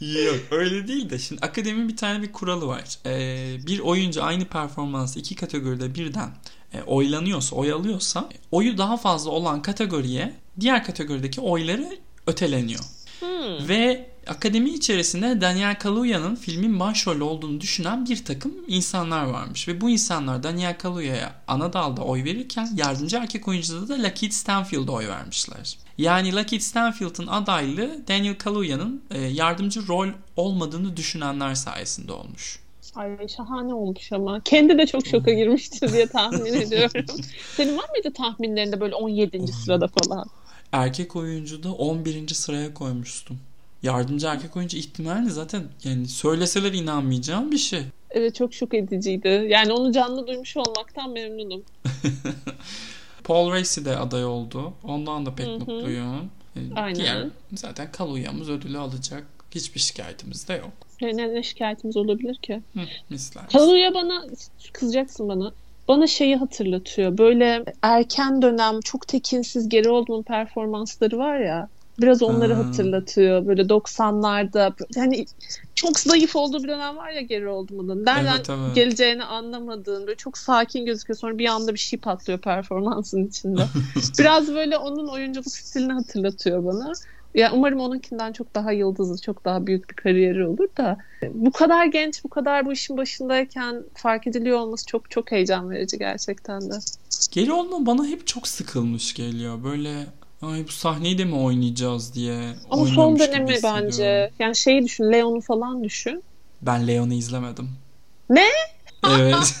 Yok 0.00 0.36
öyle 0.50 0.88
değil 0.88 1.10
de 1.10 1.18
şimdi 1.18 1.40
akademinin 1.46 1.88
bir 1.88 1.96
tane 1.96 2.22
bir 2.22 2.32
kuralı 2.32 2.66
var. 2.66 2.84
Ee, 3.06 3.56
bir 3.66 3.80
oyuncu 3.80 4.22
aynı 4.24 4.44
performansı 4.44 5.18
iki 5.18 5.34
kategoride 5.34 5.94
birden 5.94 6.30
e, 6.74 6.82
oylanıyorsa, 6.82 7.56
oy 7.56 7.72
alıyorsa 7.72 8.28
oyu 8.52 8.78
daha 8.78 8.96
fazla 8.96 9.30
olan 9.30 9.62
kategoriye 9.62 10.34
diğer 10.60 10.84
kategorideki 10.84 11.40
oyları 11.40 11.98
öteleniyor. 12.26 12.80
Hmm. 13.20 13.68
Ve 13.68 14.10
akademi 14.28 14.70
içerisinde 14.70 15.40
Daniel 15.40 15.78
Kaluya'nın 15.78 16.34
filmin 16.34 16.80
başrolü 16.80 17.22
olduğunu 17.22 17.60
düşünen 17.60 18.06
bir 18.06 18.24
takım 18.24 18.52
insanlar 18.68 19.24
varmış. 19.24 19.68
Ve 19.68 19.80
bu 19.80 19.90
insanlar 19.90 20.42
Daniel 20.42 20.78
Kaluya'ya 20.78 21.34
ana 21.48 21.72
dalda 21.72 22.02
oy 22.02 22.24
verirken 22.24 22.68
yardımcı 22.76 23.16
erkek 23.16 23.48
oyuncuda 23.48 23.88
da 23.88 24.02
Lakeith 24.02 24.34
Stanfield'a 24.34 24.92
oy 24.92 25.08
vermişler. 25.08 25.78
Yani 25.98 26.34
Lakeith 26.34 26.64
Stanfield'ın 26.64 27.26
adaylığı 27.26 28.08
Daniel 28.08 28.38
Kaluya'nın 28.38 29.02
e, 29.10 29.20
yardımcı 29.20 29.88
rol 29.88 30.08
olmadığını 30.36 30.96
düşünenler 30.96 31.54
sayesinde 31.54 32.12
olmuş. 32.12 32.60
Ay 32.94 33.28
şahane 33.28 33.74
olmuş 33.74 34.12
ama. 34.12 34.40
Kendi 34.44 34.78
de 34.78 34.86
çok 34.86 35.06
şoka 35.06 35.32
girmiştir 35.32 35.92
diye 35.92 36.06
tahmin 36.06 36.54
ediyorum. 36.60 37.04
Senin 37.56 37.78
var 37.78 37.88
mıydı 37.90 38.12
tahminlerinde 38.12 38.80
böyle 38.80 38.94
17. 38.94 39.52
sırada 39.52 39.88
falan? 39.88 40.26
Erkek 40.72 41.16
oyuncuda 41.16 41.72
11. 41.72 42.28
sıraya 42.28 42.74
koymuştum. 42.74 43.38
Yardımcı 43.86 44.26
erkek 44.26 44.56
oyuncu 44.56 44.76
ihtimali 44.76 45.30
zaten 45.30 45.62
yani 45.84 46.08
söyleseler 46.08 46.72
inanmayacağım 46.72 47.52
bir 47.52 47.58
şey. 47.58 47.82
Evet 48.10 48.34
çok 48.34 48.54
şok 48.54 48.74
ediciydi. 48.74 49.46
Yani 49.48 49.72
onu 49.72 49.92
canlı 49.92 50.26
duymuş 50.26 50.56
olmaktan 50.56 51.10
memnunum. 51.10 51.62
Paul 53.24 53.52
Raci 53.52 53.84
de 53.84 53.96
aday 53.96 54.24
oldu. 54.24 54.72
Ondan 54.84 55.26
da 55.26 55.34
pek 55.34 55.46
Hı 55.46 55.50
hı. 55.50 55.58
mutluyum. 55.58 56.30
E, 56.56 56.60
Aynen. 56.76 56.94
Diğer 56.94 57.26
zaten 57.54 57.92
Kaluya'mız 57.92 58.50
ödülü 58.50 58.78
alacak. 58.78 59.26
Hiçbir 59.50 59.80
şikayetimiz 59.80 60.48
de 60.48 60.52
yok. 60.52 60.72
Ne, 61.02 61.16
ne, 61.16 61.34
ne 61.34 61.42
şikayetimiz 61.42 61.96
olabilir 61.96 62.36
ki? 62.36 62.62
Hı, 62.74 62.80
misler. 63.10 63.48
Kaluya 63.52 63.94
bana 63.94 64.24
kızacaksın 64.72 65.28
bana. 65.28 65.52
Bana 65.88 66.06
şeyi 66.06 66.36
hatırlatıyor. 66.36 67.18
Böyle 67.18 67.64
erken 67.82 68.42
dönem 68.42 68.80
çok 68.80 69.08
tekinsiz 69.08 69.68
geri 69.68 69.88
olduğum 69.88 70.22
performansları 70.22 71.18
var 71.18 71.38
ya. 71.38 71.68
Biraz 72.00 72.22
onları 72.22 72.54
Ha. 72.54 72.64
hatırlatıyor. 72.64 73.46
Böyle 73.46 73.62
90'larda 73.62 74.72
hani 74.94 75.26
çok 75.74 76.00
zayıf 76.00 76.36
olduğu 76.36 76.62
bir 76.64 76.68
dönem 76.68 76.96
var 76.96 77.10
ya 77.10 77.20
geri 77.20 77.48
olduğunda. 77.48 77.94
Nereden 77.94 78.36
Evet, 78.36 78.50
evet. 78.50 78.74
geleceğini 78.74 79.24
anlamadığın 79.24 80.06
böyle 80.06 80.16
çok 80.16 80.38
sakin 80.38 80.86
gözüküyor. 80.86 81.18
Sonra 81.18 81.38
bir 81.38 81.46
anda 81.46 81.74
bir 81.74 81.78
şey 81.78 81.98
patlıyor 81.98 82.38
performansın 82.38 83.26
içinde. 83.26 83.62
Biraz 84.18 84.54
böyle 84.54 84.76
onun 84.76 85.08
oyunculuk 85.08 85.50
stilini 85.50 85.92
hatırlatıyor 85.92 86.64
bana. 86.64 86.92
Ya 87.34 87.50
umarım 87.54 87.80
onunkinden 87.80 88.32
çok 88.32 88.54
daha 88.54 88.72
yıldızlı, 88.72 89.18
çok 89.20 89.44
daha 89.44 89.66
büyük 89.66 89.90
bir 89.90 89.94
kariyeri 89.94 90.46
olur 90.46 90.68
da 90.76 90.96
bu 91.30 91.52
kadar 91.52 91.86
genç, 91.86 92.24
bu 92.24 92.28
kadar 92.28 92.66
bu 92.66 92.72
işin 92.72 92.96
başındayken 92.96 93.84
fark 93.94 94.26
ediliyor 94.26 94.58
olması 94.58 94.86
çok 94.86 95.10
çok 95.10 95.32
heyecan 95.32 95.70
verici 95.70 95.98
gerçekten 95.98 96.60
de. 96.70 96.74
Geri 97.30 97.52
olma 97.52 97.86
bana 97.86 98.06
hep 98.06 98.26
çok 98.26 98.48
sıkılmış 98.48 99.14
geliyor. 99.14 99.64
Böyle 99.64 100.06
ay 100.42 100.64
bu 100.66 100.72
sahneyi 100.72 101.18
de 101.18 101.24
mi 101.24 101.34
oynayacağız 101.34 102.14
diye 102.14 102.54
Ama 102.70 102.86
son 102.86 103.18
dönemi 103.18 103.58
bence. 103.62 104.30
Yani 104.38 104.56
şeyi 104.56 104.82
düşün, 104.84 105.12
Leon'u 105.12 105.40
falan 105.40 105.84
düşün. 105.84 106.22
Ben 106.62 106.88
Leon'u 106.88 107.14
izlemedim. 107.14 107.70
Ne? 108.30 108.48
Evet. 109.10 109.60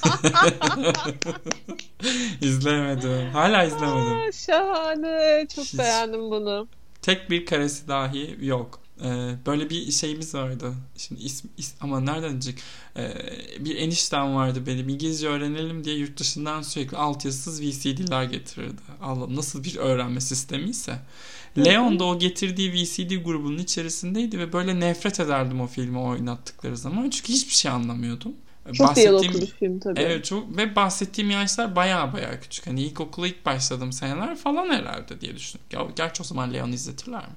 izlemedim. 2.40 3.30
Hala 3.32 3.64
izlemedim. 3.64 4.28
Aa, 4.28 4.32
şahane. 4.32 5.46
Çok 5.54 5.64
Hiç. 5.64 5.78
beğendim 5.78 6.30
bunu. 6.30 6.68
Tek 7.02 7.30
bir 7.30 7.46
karesi 7.46 7.88
dahi 7.88 8.36
yok. 8.40 8.80
Ee, 9.04 9.34
böyle 9.46 9.70
bir 9.70 9.90
şeyimiz 9.92 10.34
vardı. 10.34 10.74
Şimdi 10.96 11.22
ism, 11.22 11.46
is- 11.58 11.74
ama 11.80 12.00
nereden 12.00 12.30
diyecek? 12.30 12.58
Ee, 12.96 13.14
bir 13.60 13.76
eniştem 13.76 14.34
vardı 14.34 14.62
benim. 14.66 14.88
İngilizce 14.88 15.28
öğrenelim 15.28 15.84
diye 15.84 15.96
yurt 15.96 16.18
dışından 16.20 16.62
sürekli 16.62 16.96
altyazısız 16.96 17.62
VCD'ler 17.62 18.24
getirirdi. 18.24 18.80
Allah 19.02 19.34
nasıl 19.36 19.64
bir 19.64 19.76
öğrenme 19.76 20.20
sistemi 20.20 20.68
ise. 20.70 20.98
Leon 21.58 21.98
da 21.98 22.04
o 22.04 22.18
getirdiği 22.18 22.72
VCD 22.72 23.24
grubunun 23.24 23.58
içerisindeydi 23.58 24.38
ve 24.38 24.52
böyle 24.52 24.80
nefret 24.80 25.20
ederdim 25.20 25.60
o 25.60 25.66
filmi 25.66 25.98
oynattıkları 25.98 26.76
zaman. 26.76 27.10
Çünkü 27.10 27.32
hiçbir 27.32 27.54
şey 27.54 27.70
anlamıyordum. 27.70 28.32
Çok 28.72 28.96
diyaloglu 28.96 29.40
bir 29.40 29.46
film 29.46 29.78
tabii. 29.78 30.00
Evet 30.00 30.24
çok 30.24 30.56
ve 30.56 30.76
bahsettiğim 30.76 31.30
yaşlar 31.30 31.76
baya 31.76 32.12
baya 32.12 32.40
küçük. 32.40 32.66
Hani 32.66 32.82
ilkokula 32.82 33.26
ilk 33.26 33.46
başladığım 33.46 33.92
seneler 33.92 34.36
falan 34.36 34.68
herhalde 34.70 35.20
diye 35.20 35.36
düşündüm. 35.36 35.66
Ya, 35.72 35.86
gerçi 35.96 36.22
o 36.22 36.24
zaman 36.24 36.54
Leon 36.54 36.72
izletirler 36.72 37.22
mi? 37.22 37.34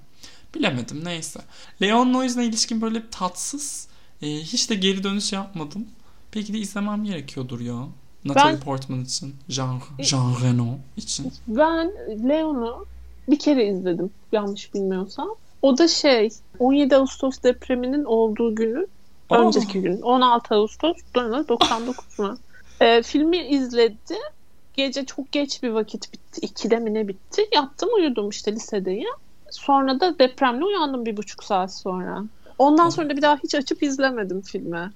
Bilemedim 0.56 1.06
neyse. 1.06 1.40
Leon'la 1.82 2.18
o 2.18 2.24
yüzden 2.24 2.42
ilişkim 2.42 2.82
böyle 2.82 3.10
tatsız. 3.10 3.88
Ee, 4.22 4.28
hiç 4.28 4.70
de 4.70 4.76
geri 4.76 5.04
dönüş 5.04 5.34
yapmadım. 5.34 5.88
Peki 6.32 6.54
de 6.54 6.58
izlemem 6.58 7.04
gerekiyordur 7.04 7.60
ya. 7.60 7.88
Natalie 8.26 8.54
Ben- 8.54 8.60
Portman 8.60 9.04
için, 9.04 9.36
Jean, 9.50 9.82
Jean 10.00 10.36
Reno 10.44 10.78
için. 10.98 11.34
Ben 11.48 11.92
Leon'u 12.30 12.86
bir 13.30 13.40
kere 13.40 13.68
izledim 13.68 14.10
yanlış 14.32 14.74
bilmiyorsam. 14.74 15.30
O 15.62 15.78
da 15.78 15.88
şey 15.88 16.30
17 16.60 16.96
Ağustos 16.96 17.44
depreminin 17.44 18.04
olduğu 18.04 18.56
günün 18.56 18.88
Aa. 19.30 19.38
önceki 19.38 19.82
gün 19.82 20.02
16 20.02 20.56
Ağustos 20.56 20.98
99 21.16 22.20
mu? 22.20 22.38
Ee, 22.82 23.02
filmi 23.02 23.38
izledi. 23.38 24.16
Gece 24.74 25.06
çok 25.06 25.32
geç 25.32 25.64
bir 25.64 25.70
vakit 25.70 26.14
bitti. 26.14 26.42
2'de 26.42 26.80
mi 26.80 26.94
ne 26.94 27.08
bitti? 27.08 27.42
Yattım 27.56 27.90
uyudum 27.96 28.30
işte 28.30 28.52
lisedeyim. 28.52 29.10
Sonra 29.52 30.00
da 30.00 30.20
depremle 30.20 30.66
uyandım 30.66 31.06
bir 31.06 31.18
buçuk 31.18 31.44
saat 31.44 31.74
sonra. 31.74 32.24
Ondan 32.58 32.90
sonra 32.90 33.10
da 33.10 33.18
bir 33.18 33.22
daha 33.22 33.38
hiç 33.44 33.56
açıp 33.56 33.84
izlemedim 33.84 34.42
filmi. 34.42 34.92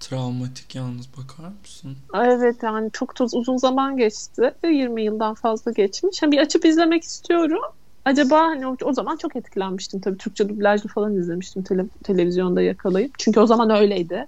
Travmatik 0.00 0.74
yalnız 0.74 1.08
bakar 1.16 1.52
mısın? 1.62 1.96
Evet 2.14 2.56
yani 2.62 2.90
çok 2.92 3.18
da 3.18 3.24
uzun 3.24 3.56
zaman 3.56 3.96
geçti. 3.96 4.54
20 4.64 5.02
yıldan 5.02 5.34
fazla 5.34 5.70
geçmiş. 5.72 6.22
Hani 6.22 6.32
bir 6.32 6.38
açıp 6.38 6.64
izlemek 6.64 7.02
istiyorum. 7.02 7.62
Acaba 8.08 8.40
hani 8.40 8.66
o, 8.66 8.76
o 8.84 8.92
zaman 8.92 9.16
çok 9.16 9.36
etkilenmiştim 9.36 10.00
tabii. 10.00 10.18
Türkçe 10.18 10.48
dublajlı 10.48 10.88
falan 10.88 11.16
izlemiştim 11.16 11.62
tele- 11.62 11.88
televizyonda 12.04 12.62
yakalayıp. 12.62 13.18
Çünkü 13.18 13.40
o 13.40 13.46
zaman 13.46 13.70
öyleydi. 13.70 14.26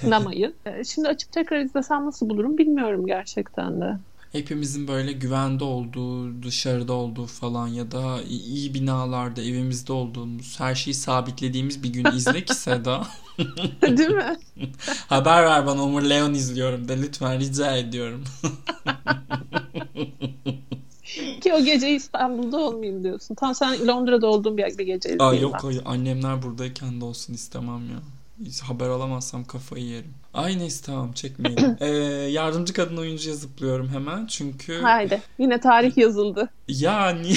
Sinemayı. 0.00 0.54
Ee, 0.66 0.84
Şimdi 0.94 1.08
açıp 1.08 1.32
tekrar 1.32 1.60
izlesem 1.60 2.06
nasıl 2.06 2.28
bulurum 2.28 2.58
bilmiyorum 2.58 3.06
gerçekten 3.06 3.80
de. 3.80 3.96
Hepimizin 4.32 4.88
böyle 4.88 5.12
güvende 5.12 5.64
olduğu, 5.64 6.42
dışarıda 6.42 6.92
olduğu 6.92 7.26
falan 7.26 7.68
ya 7.68 7.90
da 7.90 8.22
iyi 8.28 8.74
binalarda 8.74 9.42
evimizde 9.42 9.92
olduğumuz, 9.92 10.60
her 10.60 10.74
şeyi 10.74 10.94
sabitlediğimiz 10.94 11.82
bir 11.82 11.92
gün 11.92 12.04
izle 12.06 12.44
ki 12.44 12.54
Seda. 12.54 13.06
Değil 13.82 14.10
mi? 14.10 14.36
Haber 15.08 15.44
ver 15.44 15.66
bana 15.66 15.84
Umur 15.84 16.02
Leon 16.02 16.34
izliyorum 16.34 16.88
de 16.88 17.02
lütfen 17.02 17.40
rica 17.40 17.76
ediyorum. 17.76 18.24
Ki 21.50 21.56
o 21.56 21.64
gece 21.64 21.90
İstanbul'da 21.90 22.58
olmayayım 22.58 23.04
diyorsun. 23.04 23.34
Tam 23.34 23.54
sen 23.54 23.86
Londra'da 23.86 24.26
olduğun 24.26 24.56
bir, 24.56 24.78
bir 24.78 24.86
gece 24.86 25.16
Aa, 25.18 25.32
ben. 25.32 25.38
yok 25.38 25.56
hayır 25.62 25.82
annemler 25.84 26.42
buradayken 26.42 27.00
de 27.00 27.04
olsun 27.04 27.34
istemem 27.34 27.90
ya. 27.90 27.96
Hiç 28.44 28.60
haber 28.60 28.88
alamazsam 28.88 29.44
kafayı 29.44 29.84
yerim. 29.84 30.14
Ay 30.34 30.58
neyse 30.58 30.82
tamam 30.86 31.12
çekmeyelim. 31.12 31.76
Ee, 31.80 31.86
yardımcı 32.30 32.72
kadın 32.72 32.96
oyuncuya 32.96 33.36
zıplıyorum 33.36 33.88
hemen 33.88 34.26
çünkü 34.26 34.80
Haydi. 34.80 35.22
Yine 35.38 35.60
tarih 35.60 35.96
yazıldı. 35.96 36.48
Yani 36.68 37.34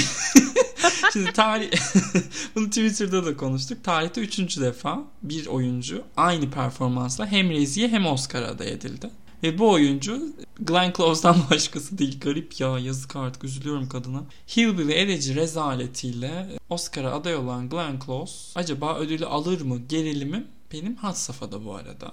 şimdi 1.14 1.34
tarih 1.34 1.72
bunu 2.56 2.68
Twitter'da 2.68 3.26
da 3.26 3.38
konuştuk. 3.38 3.84
Tarihte 3.84 4.22
üçüncü 4.22 4.62
defa 4.62 5.04
bir 5.24 5.48
oyuncu 5.48 6.02
aynı 6.18 6.52
performansla 6.52 7.28
hem 7.28 7.50
Rezi'ye 7.50 7.88
hem 7.88 8.06
Oscar'a 8.06 8.48
aday 8.48 8.72
edildi. 8.72 9.10
Ve 9.44 9.58
bu 9.58 9.72
oyuncu 9.72 10.34
Glenn 10.60 10.94
Close'dan 10.98 11.36
başkası 11.52 11.98
değil. 11.98 12.20
Garip 12.20 12.60
ya 12.60 12.80
yazık 12.80 13.16
artık 13.16 13.44
üzülüyorum 13.44 13.90
kadına. 13.90 14.24
Hillbilly 14.58 14.94
Eleci 14.94 15.36
rezaletiyle 15.36 16.48
Oscar'a 16.70 17.14
aday 17.14 17.36
olan 17.36 17.70
Glenn 17.70 18.00
Close 18.06 18.60
acaba 18.60 18.98
ödülü 18.98 19.26
alır 19.26 19.62
mı 19.62 19.80
gerilimim 19.90 20.48
benim 20.74 20.96
had 20.96 21.14
safhada 21.14 21.66
bu 21.66 21.76
arada. 21.76 22.12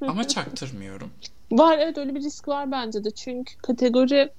Ama 0.08 0.28
çaktırmıyorum. 0.28 1.10
Var 1.52 1.78
evet 1.78 1.98
öyle 1.98 2.14
bir 2.14 2.20
risk 2.22 2.48
var 2.48 2.72
bence 2.72 3.04
de. 3.04 3.10
Çünkü 3.10 3.56
kategoride 3.56 4.32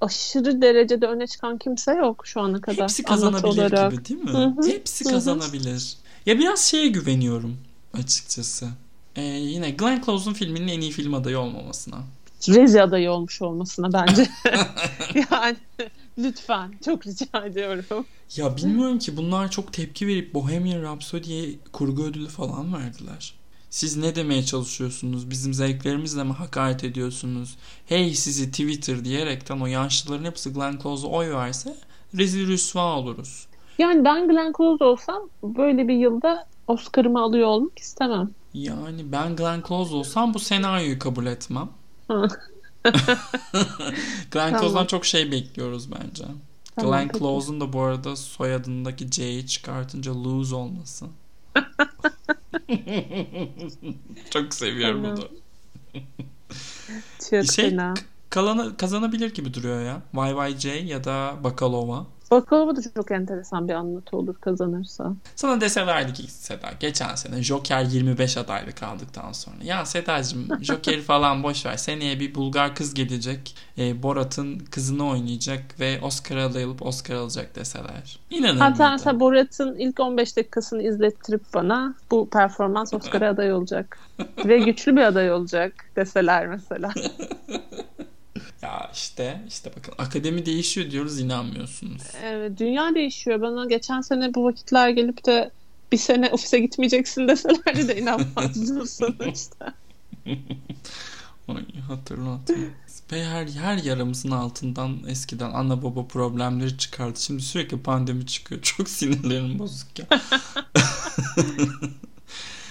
aşırı 0.00 0.62
derecede 0.62 1.06
öne 1.06 1.26
çıkan 1.26 1.58
kimse 1.58 1.92
yok 1.92 2.26
şu 2.26 2.40
ana 2.40 2.60
kadar. 2.60 2.82
Hepsi 2.82 3.02
kazanabilir 3.02 3.46
olarak. 3.46 3.92
gibi 3.92 4.04
değil 4.04 4.20
mi? 4.20 4.30
Hı 4.30 4.44
hı. 4.46 4.68
Hepsi 4.68 5.04
kazanabilir. 5.04 5.96
Ya 6.26 6.38
biraz 6.38 6.60
şeye 6.60 6.88
güveniyorum 6.88 7.56
açıkçası. 7.94 8.68
Ee, 9.18 9.22
yine 9.22 9.70
Glenn 9.70 10.02
Close'un 10.06 10.34
filminin 10.34 10.68
en 10.68 10.80
iyi 10.80 10.90
film 10.90 11.14
adayı 11.14 11.38
olmamasına. 11.38 11.96
Rezi 12.48 12.82
adayı 12.82 13.10
olmuş 13.10 13.42
olmasına 13.42 13.92
bence. 13.92 14.26
yani 15.32 15.56
lütfen 16.18 16.74
çok 16.84 17.06
rica 17.06 17.46
ediyorum. 17.46 18.06
Ya 18.36 18.56
bilmiyorum 18.56 18.98
ki 18.98 19.16
bunlar 19.16 19.50
çok 19.50 19.72
tepki 19.72 20.06
verip 20.06 20.34
Bohemian 20.34 20.82
Rhapsody'ye 20.82 21.54
kurgu 21.72 22.04
ödülü 22.04 22.28
falan 22.28 22.74
verdiler. 22.74 23.34
Siz 23.70 23.96
ne 23.96 24.14
demeye 24.14 24.44
çalışıyorsunuz? 24.44 25.30
Bizim 25.30 25.54
zevklerimizle 25.54 26.24
mi 26.24 26.32
hakaret 26.32 26.84
ediyorsunuz? 26.84 27.56
Hey 27.86 28.14
sizi 28.14 28.50
Twitter 28.50 29.04
diyerekten 29.04 29.60
o 29.60 29.66
yaşlıların 29.66 30.24
hepsi 30.24 30.52
Glenn 30.52 30.78
Close'a 30.82 31.10
oy 31.10 31.30
verse 31.30 31.76
rezil 32.16 32.48
rüsva 32.48 32.96
oluruz. 32.96 33.46
Yani 33.78 34.04
ben 34.04 34.28
Glenn 34.28 34.52
Close 34.56 34.84
olsam 34.84 35.28
böyle 35.42 35.88
bir 35.88 35.94
yılda 35.94 36.46
Oscar'ımı 36.68 37.20
alıyor 37.20 37.48
olmak 37.48 37.78
istemem. 37.78 38.30
Yani 38.54 39.12
ben 39.12 39.36
Glenn 39.36 39.62
Close 39.68 39.94
olsam 39.94 40.34
bu 40.34 40.38
senaryoyu 40.38 40.98
kabul 40.98 41.26
etmem. 41.26 41.68
Glenn 44.30 44.30
Tamam. 44.30 44.60
Close'dan 44.60 44.86
çok 44.86 45.06
şey 45.06 45.32
bekliyoruz 45.32 45.88
bence. 45.92 46.24
Tamam, 46.76 46.90
Glenn 46.90 47.08
peki. 47.08 47.18
Close'un 47.18 47.60
da 47.60 47.72
bu 47.72 47.82
arada 47.82 48.16
soyadındaki 48.16 49.10
C'yi 49.10 49.46
çıkartınca 49.46 50.24
lose 50.24 50.54
olması. 50.54 51.06
çok 54.30 54.54
seviyorum 54.54 55.04
bunu. 55.04 55.28
Çok 57.30 57.52
Şey, 57.52 57.70
fena. 57.70 57.94
Kalana, 58.30 58.76
kazanabilir 58.76 59.34
gibi 59.34 59.54
duruyor 59.54 59.82
ya. 59.82 60.02
YYJ 60.14 60.64
ya 60.90 61.04
da 61.04 61.36
Bakalova. 61.44 62.06
Bakalım 62.30 62.76
da 62.76 62.80
çok 62.96 63.10
enteresan 63.10 63.68
bir 63.68 63.72
anlatı 63.72 64.16
olur 64.16 64.34
kazanırsa. 64.40 65.12
Sana 65.36 65.60
deselerdi 65.60 66.12
ki 66.12 66.30
Seda 66.30 66.70
geçen 66.80 67.14
sene 67.14 67.42
Joker 67.42 67.84
25 67.84 68.36
adaylık 68.36 68.82
aldıktan 68.82 69.32
sonra. 69.32 69.56
Ya 69.62 69.84
Sedacığım 69.86 70.48
Joker'i 70.64 71.02
falan 71.02 71.42
boş 71.42 71.66
ver. 71.66 71.76
Seneye 71.76 72.20
bir 72.20 72.34
Bulgar 72.34 72.74
kız 72.74 72.94
gelecek. 72.94 73.56
e, 73.78 74.02
Borat'ın 74.02 74.58
kızını 74.58 75.08
oynayacak 75.08 75.80
ve 75.80 76.00
Oscar 76.02 76.36
aday 76.36 76.64
olup 76.64 76.82
Oscar 76.86 77.14
alacak 77.14 77.54
deseler. 77.56 78.18
İnanır 78.30 78.58
Hatta 78.60 78.90
mesela 78.90 79.20
Borat'ın 79.20 79.76
ilk 79.78 80.00
15 80.00 80.36
dakikasını 80.36 80.82
izlettirip 80.82 81.42
bana 81.54 81.94
bu 82.10 82.28
performans 82.30 82.94
Oscar'a 82.94 83.28
aday 83.30 83.52
olacak. 83.52 83.98
Ve 84.44 84.58
güçlü 84.58 84.96
bir 84.96 85.02
aday 85.02 85.32
olacak 85.32 85.72
deseler 85.96 86.46
mesela. 86.46 86.92
Ya 88.62 88.90
işte 88.94 89.42
işte 89.48 89.70
bakın 89.76 89.94
akademi 89.98 90.46
değişiyor 90.46 90.90
diyoruz 90.90 91.20
inanmıyorsunuz. 91.20 92.02
Evet 92.24 92.58
dünya 92.58 92.94
değişiyor. 92.94 93.40
Bana 93.40 93.66
geçen 93.66 94.00
sene 94.00 94.34
bu 94.34 94.44
vakitler 94.44 94.88
gelip 94.88 95.26
de 95.26 95.50
bir 95.92 95.96
sene 95.96 96.30
ofise 96.30 96.58
gitmeyeceksin 96.58 97.28
deselerdi 97.28 97.88
de 97.88 98.00
inanmazdım 98.00 98.86
sonuçta. 98.86 99.74
Ay 101.48 101.64
hatırlatma. 101.88 102.54
Ve 103.12 103.24
her, 103.24 103.46
her 103.46 103.76
yaramızın 103.76 104.30
altından 104.30 104.98
eskiden 105.08 105.50
ana 105.50 105.82
baba 105.82 106.06
problemleri 106.06 106.78
çıkardı. 106.78 107.20
Şimdi 107.20 107.42
sürekli 107.42 107.82
pandemi 107.82 108.26
çıkıyor. 108.26 108.62
Çok 108.62 108.88
sinirlerim 108.88 109.58
bozuk 109.58 109.98
ya. 109.98 110.06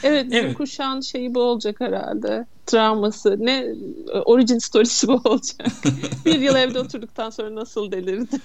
evet, 0.07 0.27
evet. 0.31 0.53
bu 0.53 0.57
kuşağın 0.57 1.01
şeyi 1.01 1.35
bu 1.35 1.39
olacak 1.39 1.75
herhalde. 1.79 2.45
Travması. 2.65 3.35
Ne 3.39 3.65
origin 4.25 4.57
story'si 4.57 5.07
bu 5.07 5.13
olacak. 5.13 5.67
bir 6.25 6.39
yıl 6.39 6.55
evde 6.55 6.79
oturduktan 6.79 7.29
sonra 7.29 7.55
nasıl 7.55 7.91
delirdi. 7.91 8.37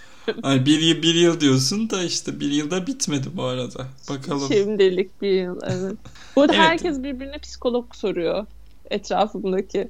Ay 0.42 0.66
bir, 0.66 0.80
yıl, 0.80 1.02
bir 1.02 1.14
yıl 1.14 1.40
diyorsun 1.40 1.90
da 1.90 2.02
işte 2.02 2.40
bir 2.40 2.50
yılda 2.50 2.86
bitmedi 2.86 3.28
bu 3.36 3.42
arada. 3.42 3.86
Bakalım. 4.10 4.48
Şimdilik 4.48 5.22
bir 5.22 5.30
yıl 5.30 5.60
evet. 5.64 5.96
Bu 6.36 6.42
arada 6.42 6.52
evet. 6.56 6.64
herkes 6.64 7.02
birbirine 7.02 7.38
psikolog 7.38 7.94
soruyor 7.94 8.46
etrafımdaki. 8.90 9.88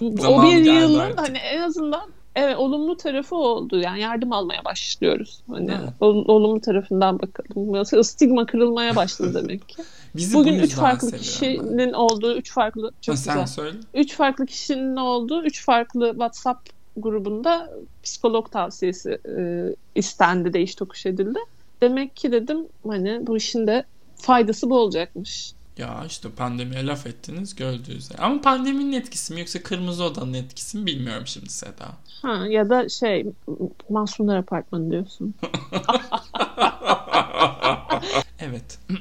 o 0.28 0.42
bir 0.42 0.64
yılın 0.64 0.98
artık. 0.98 1.20
hani 1.20 1.38
en 1.38 1.60
azından 1.60 2.10
evet 2.36 2.56
olumlu 2.56 2.96
tarafı 2.96 3.36
oldu. 3.36 3.80
Yani 3.80 4.00
yardım 4.00 4.32
almaya 4.32 4.64
başlıyoruz. 4.64 5.40
Hani 5.50 5.72
ol, 6.00 6.24
olumlu 6.28 6.60
tarafından 6.60 7.18
bakalım. 7.18 8.04
Stigma 8.04 8.46
kırılmaya 8.46 8.96
başladı 8.96 9.34
demek 9.34 9.68
ki. 9.68 9.82
Bizi 10.16 10.34
Bugün 10.34 10.58
üç 10.58 10.74
farklı 10.74 11.12
kişinin 11.12 11.78
ben. 11.78 11.92
olduğu, 11.92 12.36
üç 12.36 12.52
farklı 12.52 12.92
çok 13.00 13.14
ha, 13.14 13.18
güzel. 13.18 13.34
Sen 13.34 13.44
söyle. 13.44 13.76
Üç 13.94 14.14
farklı 14.14 14.46
kişinin 14.46 14.96
olduğu, 14.96 15.44
üç 15.44 15.64
farklı 15.64 16.10
WhatsApp 16.10 16.68
grubunda 16.96 17.70
psikolog 18.02 18.52
tavsiyesi 18.52 19.18
e, 19.38 19.64
istendi, 19.94 20.52
değiş 20.52 20.74
tokuş 20.74 21.06
edildi. 21.06 21.38
Demek 21.80 22.16
ki 22.16 22.32
dedim 22.32 22.66
hani 22.86 23.26
bu 23.26 23.36
işin 23.36 23.66
de 23.66 23.84
faydası 24.16 24.70
bu 24.70 24.78
olacakmış. 24.78 25.52
Ya 25.78 26.04
işte 26.06 26.30
pandemiye 26.30 26.86
laf 26.86 27.06
ettiniz 27.06 27.54
gördüğünüz. 27.54 28.08
Ama 28.18 28.40
pandeminin 28.40 28.92
etkisi 28.92 29.34
mi 29.34 29.40
yoksa 29.40 29.62
kırmızı 29.62 30.04
odanın 30.04 30.34
etkisi 30.34 30.78
mi 30.78 30.86
bilmiyorum 30.86 31.26
şimdi 31.26 31.50
Seda. 31.50 31.86
Ha, 32.22 32.46
ya 32.48 32.70
da 32.70 32.88
şey 32.88 33.26
Masumlar 33.88 34.36
Apartmanı 34.36 34.90
diyorsun. 34.90 35.34
evet. 38.38 38.78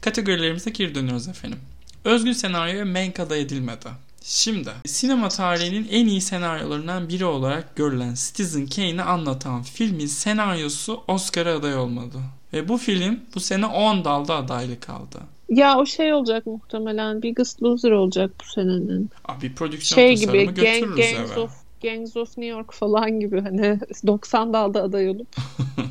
Kategorilerimize 0.00 0.70
geri 0.70 0.94
dönüyoruz 0.94 1.28
efendim. 1.28 1.58
Özgün 2.04 2.32
senaryoya 2.32 2.84
Mank 2.84 3.20
aday 3.20 3.40
edilmedi. 3.40 3.88
Şimdi 4.22 4.70
sinema 4.86 5.28
tarihinin 5.28 5.88
en 5.90 6.06
iyi 6.06 6.20
senaryolarından 6.20 7.08
biri 7.08 7.24
olarak 7.24 7.76
görülen 7.76 8.14
Citizen 8.14 8.66
Kane'i 8.66 9.02
anlatan 9.02 9.62
filmin 9.62 10.06
senaryosu 10.06 11.00
Oscar'a 11.08 11.56
aday 11.56 11.76
olmadı. 11.76 12.18
Ve 12.52 12.68
bu 12.68 12.78
film 12.78 13.20
bu 13.34 13.40
sene 13.40 13.66
10 13.66 14.04
dalda 14.04 14.34
adaylık 14.34 14.90
aldı. 14.90 15.18
Ya 15.48 15.78
o 15.78 15.86
şey 15.86 16.12
olacak 16.12 16.46
muhtemelen. 16.46 17.22
Biggest 17.22 17.62
Loser 17.62 17.90
olacak 17.90 18.30
bu 18.40 18.44
senenin. 18.52 19.10
Abi 19.24 19.54
prodüksiyon 19.54 20.06
şey 20.06 20.16
gibi, 20.16 20.46
götürürüz 20.46 20.80
Gang, 20.80 20.96
Gangs 20.96 21.30
eve. 21.30 21.40
Of, 21.40 21.52
Gangs 21.82 22.16
of 22.16 22.38
New 22.38 22.56
York 22.56 22.72
falan 22.72 23.20
gibi 23.20 23.40
hani 23.40 23.80
90 24.06 24.52
dalda 24.52 24.82
aday 24.82 25.08
olup 25.08 25.26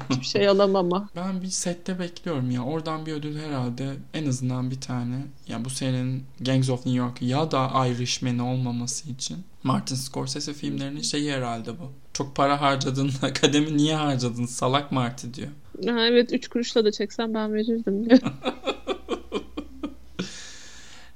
hiçbir 0.10 0.26
şey 0.26 0.48
alamama. 0.58 1.10
Ben 1.16 1.42
bir 1.42 1.48
sette 1.48 2.00
bekliyorum 2.00 2.52
ya. 2.52 2.64
Oradan 2.64 3.06
bir 3.06 3.14
ödül 3.14 3.40
herhalde 3.40 3.88
en 4.14 4.28
azından 4.28 4.72
bir 4.72 4.82
tane. 4.82 5.16
Ya 5.48 5.66
bu 5.66 5.70
senenin 5.70 6.24
Gangs 6.40 6.70
of 6.70 6.86
New 6.86 7.00
York 7.00 7.22
ya 7.22 7.52
da 7.52 7.88
Irishman 7.88 8.40
olmaması 8.40 9.10
için. 9.10 9.38
Martin 9.64 9.96
Scorsese 9.96 10.54
filmlerinin 10.54 11.02
şeyi 11.02 11.32
herhalde 11.32 11.72
bu. 11.72 11.92
Çok 12.14 12.36
para 12.36 12.62
harcadın, 12.62 13.12
akademi 13.22 13.78
niye 13.78 13.96
harcadın 13.96 14.46
salak 14.46 14.92
Marty 14.92 15.28
diyor. 15.34 15.50
Ha, 15.86 16.06
evet 16.06 16.34
3 16.34 16.48
kuruşla 16.48 16.86
da 16.86 16.92
çeksen 16.92 17.34
ben 17.34 17.54
verirdim. 17.54 18.08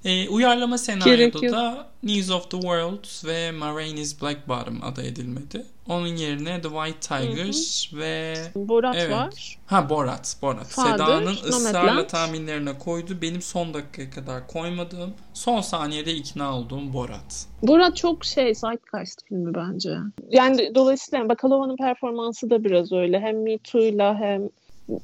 E, 0.06 0.30
uyarlama 0.30 0.78
senaryoda 0.78 1.52
da 1.52 1.88
News 2.04 2.32
of 2.32 2.52
the 2.52 2.62
World 2.62 3.28
ve 3.28 3.52
Maraine's 3.52 4.22
Black 4.22 4.48
Bottom 4.48 4.84
aday 4.84 5.08
edilmedi. 5.08 5.66
Onun 5.90 6.08
yerine 6.08 6.62
The 6.62 6.70
White 6.70 7.00
Tiger 7.00 7.90
ve... 7.94 8.36
Borat 8.56 8.96
evet. 8.98 9.12
var. 9.12 9.58
Ha 9.66 9.90
Borat. 9.90 10.38
Borat. 10.42 10.68
Father, 10.68 10.92
Seda'nın 10.92 11.34
ısrarla 11.34 12.08
tahminlerine 12.08 12.78
koydu. 12.78 13.22
Benim 13.22 13.42
son 13.42 13.74
dakikaya 13.74 14.10
kadar 14.10 14.48
koymadığım, 14.48 15.14
son 15.34 15.62
saniyede 15.62 16.14
ikna 16.14 16.58
olduğum 16.58 16.94
Borat. 16.94 17.48
Borat 17.62 17.98
çok 17.98 18.26
şey, 18.26 18.56
zeitgeist 18.56 19.28
filmi 19.28 19.54
bence. 19.54 19.90
Yani 20.30 20.76
dolayısıyla 20.76 21.30
Bakalova'nın 21.30 21.78
performansı 21.78 22.50
da 22.50 22.64
biraz 22.64 22.92
öyle. 22.92 23.20
Hem 23.20 23.44
Me 23.44 23.58
Too'yla 23.58 24.16
hem 24.20 24.50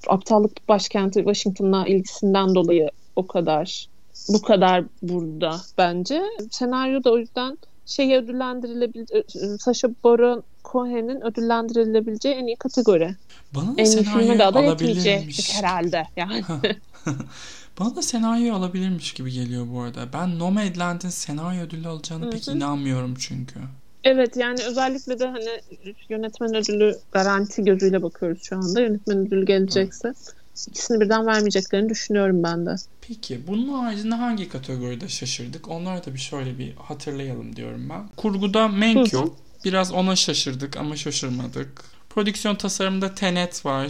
aptallık 0.07 0.69
başkenti 0.69 1.19
Washington'la 1.19 1.88
ilgisinden 1.88 2.55
dolayı 2.55 2.89
o 3.15 3.27
kadar 3.27 3.88
bu 4.30 4.42
kadar 4.42 4.84
burada 5.02 5.62
bence. 5.78 6.22
Senaryo 6.52 7.04
da 7.04 7.12
o 7.12 7.18
yüzden 7.18 7.58
şey 7.86 8.16
ödüllendirilebilir 8.16 9.08
Sacha 9.60 9.90
Baron 10.04 10.44
Cohen'in 10.63 11.26
ödüllendirilebileceği 11.26 12.36
en 12.36 12.48
iyi 12.48 12.56
kategori. 12.56 13.16
Bana 13.56 13.78
da 13.78 13.82
en 13.82 13.86
iyi 13.86 14.04
filme 14.04 14.40
de 14.40 14.46
aday 14.46 14.72
etmeyecek 14.72 15.50
herhalde 15.54 16.04
yani. 16.16 16.44
Bana 17.80 17.96
da 17.96 18.02
senaryo 18.02 18.56
alabilirmiş 18.56 19.13
gibi 19.13 19.32
geliyor 19.32 19.68
bu 19.74 19.82
arada. 19.82 20.08
Ben 20.13 20.40
Nomadland'in 20.40 21.10
senaryo 21.10 21.62
ödülü 21.62 21.88
alacağını 21.88 22.24
Hı-hı. 22.24 22.32
pek 22.32 22.48
inanmıyorum 22.48 23.16
çünkü. 23.20 23.60
Evet 24.04 24.38
yani 24.38 24.63
özellikle 24.63 25.20
de 25.20 25.28
hani 25.28 25.50
yönetmen 26.10 26.56
ödülü 26.56 26.98
garanti 27.12 27.63
gözüyle 27.63 28.04
bakıyoruz 28.04 28.44
şu 28.44 28.56
anda. 28.56 28.82
Yönetmen 28.82 29.18
ödülü 29.18 29.46
gelecekse. 29.46 30.08
Hı 30.08 30.13
ikisini 30.67 31.02
birden 31.02 31.26
vermeyeceklerini 31.26 31.89
düşünüyorum 31.89 32.43
ben 32.43 32.65
de. 32.65 32.76
Peki 33.02 33.48
bunun 33.48 33.70
haricinde 33.70 34.15
hangi 34.15 34.50
kategoride 34.50 35.10
şaşırdık? 35.10 35.67
Onları 35.70 36.06
da 36.06 36.13
bir 36.13 36.20
şöyle 36.20 36.58
bir 36.58 36.76
hatırlayalım 36.76 37.56
diyorum 37.56 37.89
ben. 37.89 38.10
Kurguda 38.17 38.67
Menk 38.67 39.13
yok. 39.13 39.38
Biraz 39.65 39.91
ona 39.91 40.15
şaşırdık 40.15 40.78
ama 40.78 40.96
şaşırmadık. 40.96 41.84
Prodüksiyon 42.10 42.56
tasarımında 42.56 43.15
Tenet 43.15 43.65
var. 43.65 43.88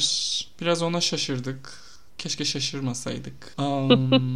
Biraz 0.61 0.81
ona 0.81 1.01
şaşırdık. 1.01 1.73
Keşke 2.17 2.45
şaşırmasaydık. 2.45 3.55
Um, 3.59 4.35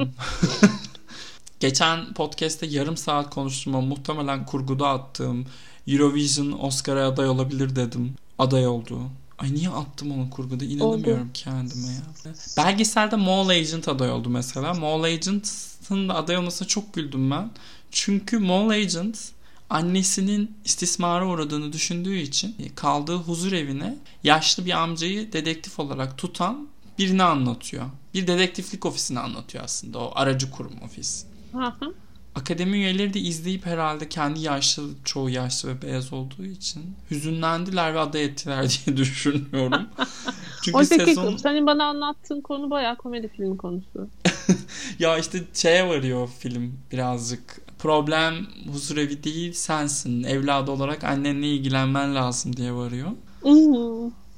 geçen 1.60 2.13
podcast'te 2.13 2.65
yarım 2.65 2.98
saat 2.98 3.30
konuştum 3.30 3.86
muhtemelen 3.88 4.46
kurguda 4.46 4.88
attığım 4.88 5.46
Eurovision 5.88 6.52
Oscar'a 6.52 7.08
aday 7.08 7.30
olabilir 7.30 7.76
dedim. 7.76 8.13
Aday 8.39 8.67
oldu. 8.67 9.02
Ay 9.41 9.54
niye 9.54 9.69
attım 9.69 10.12
onu 10.12 10.30
kurguda 10.30 10.65
inanamıyorum 10.65 11.21
oldu. 11.21 11.30
kendime 11.34 11.88
ya. 11.88 12.34
Belgeselde 12.58 13.15
Mole 13.15 13.54
Agent 13.54 13.88
aday 13.88 14.12
oldu 14.12 14.30
mesela. 14.30 14.73
Mole 14.73 15.08
Agent'ın 15.08 16.10
da 16.10 16.15
aday 16.15 16.38
olmasına 16.38 16.67
çok 16.67 16.93
güldüm 16.93 17.32
ben. 17.32 17.51
Çünkü 17.91 18.39
Mole 18.39 18.75
Agent 18.75 19.32
annesinin 19.69 20.58
istismara 20.65 21.27
uğradığını 21.27 21.73
düşündüğü 21.73 22.17
için 22.17 22.56
kaldığı 22.75 23.15
huzur 23.15 23.51
evine 23.51 23.95
yaşlı 24.23 24.65
bir 24.65 24.71
amcayı 24.71 25.34
dedektif 25.34 25.80
olarak 25.80 26.17
tutan 26.17 26.67
birini 26.97 27.23
anlatıyor. 27.23 27.86
Bir 28.13 28.27
dedektiflik 28.27 28.86
ofisini 28.86 29.19
anlatıyor 29.19 29.63
aslında 29.63 29.99
o 29.99 30.12
aracı 30.15 30.51
kurum 30.51 30.73
ofis. 30.86 31.25
Hı 31.51 31.65
hı 31.80 31.93
akademi 32.36 32.78
üyeleri 32.78 33.13
de 33.13 33.20
izleyip 33.20 33.65
herhalde 33.65 34.10
kendi 34.10 34.39
yaşlı, 34.39 34.84
çoğu 35.04 35.30
yaşlı 35.30 35.70
ve 35.70 35.82
beyaz 35.82 36.13
olduğu 36.13 36.46
için 36.46 36.96
hüzünlendiler 37.12 37.94
ve 37.94 38.00
aday 38.00 38.24
ettiler 38.24 38.82
diye 38.86 38.98
düşünüyorum. 38.98 39.88
Çünkü 40.63 40.78
Oysa 40.78 40.96
sezon... 40.96 41.38
senin 41.38 41.65
bana 41.65 41.86
anlattığın 41.86 42.41
konu 42.41 42.70
bayağı 42.70 42.96
komedi 42.96 43.28
filmi 43.28 43.58
konusu. 43.58 44.08
ya 45.00 45.17
işte 45.17 45.44
şeye 45.54 45.88
varıyor 45.88 46.30
film 46.39 46.74
birazcık. 46.91 47.62
Problem 47.80 48.48
huzurevi 48.74 49.24
değil 49.24 49.54
sensin. 49.54 50.24
Evladı 50.24 50.72
olarak 50.72 51.04
annenle 51.04 51.48
ilgilenmen 51.48 52.15
lazım 52.15 52.58
diye 52.58 52.74
varıyor. 52.74 53.12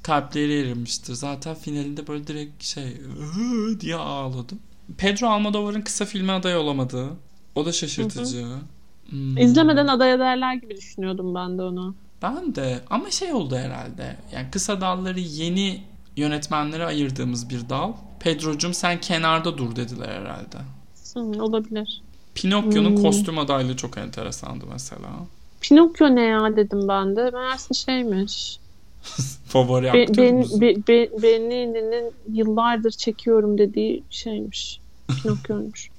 Kalpleri 0.03 0.59
erimiştir. 0.59 1.13
Zaten 1.13 1.55
finalinde 1.55 2.07
böyle 2.07 2.27
direkt 2.27 2.63
şey 2.63 2.97
diye 3.79 3.95
ağladım. 3.95 4.59
Pedro 4.97 5.27
Almodovar'ın 5.27 5.81
kısa 5.81 6.05
filme 6.05 6.33
aday 6.33 6.57
olamadığı 6.57 7.09
o 7.55 7.65
da 7.65 7.71
şaşırtıcı. 7.71 8.37
Hı 8.37 8.45
hı. 8.45 8.59
Hmm. 9.09 9.37
İzlemeden 9.37 9.87
aday 9.87 10.13
ederler 10.13 10.53
gibi 10.53 10.77
düşünüyordum 10.77 11.35
ben 11.35 11.57
de 11.57 11.61
onu. 11.61 11.95
Ben 12.21 12.55
de 12.55 12.79
ama 12.89 13.11
şey 13.11 13.33
oldu 13.33 13.55
herhalde. 13.55 14.17
Yani 14.33 14.51
kısa 14.51 14.81
dalları 14.81 15.19
yeni 15.19 15.81
yönetmenlere 16.15 16.85
ayırdığımız 16.85 17.49
bir 17.49 17.69
dal. 17.69 17.93
Pedro'cum 18.19 18.73
sen 18.73 19.01
kenarda 19.01 19.57
dur 19.57 19.75
dediler 19.75 20.07
herhalde. 20.07 20.57
Hı, 21.13 21.43
olabilir. 21.43 22.01
Pinokyo'nun 22.35 22.95
hmm. 22.95 23.03
kostüm 23.03 23.39
adaylığı 23.39 23.77
çok 23.77 23.97
enteresandı 23.97 24.65
mesela. 24.73 25.09
Pinokyo 25.61 26.15
ne 26.15 26.21
ya 26.21 26.55
dedim 26.55 26.87
ben 26.87 27.15
de. 27.15 27.31
Meğerse 27.31 27.73
şeymiş. 27.73 28.59
Favori 29.47 29.91
aktörümüz. 29.91 30.61
Ben, 30.61 30.61
ben, 30.61 30.83
ben, 30.87 31.21
Benini'nin 31.21 32.11
yıllardır 32.33 32.91
çekiyorum 32.91 33.57
dediği 33.57 34.03
şeymiş. 34.09 34.79
Pinokyo'ymuş. 35.21 35.92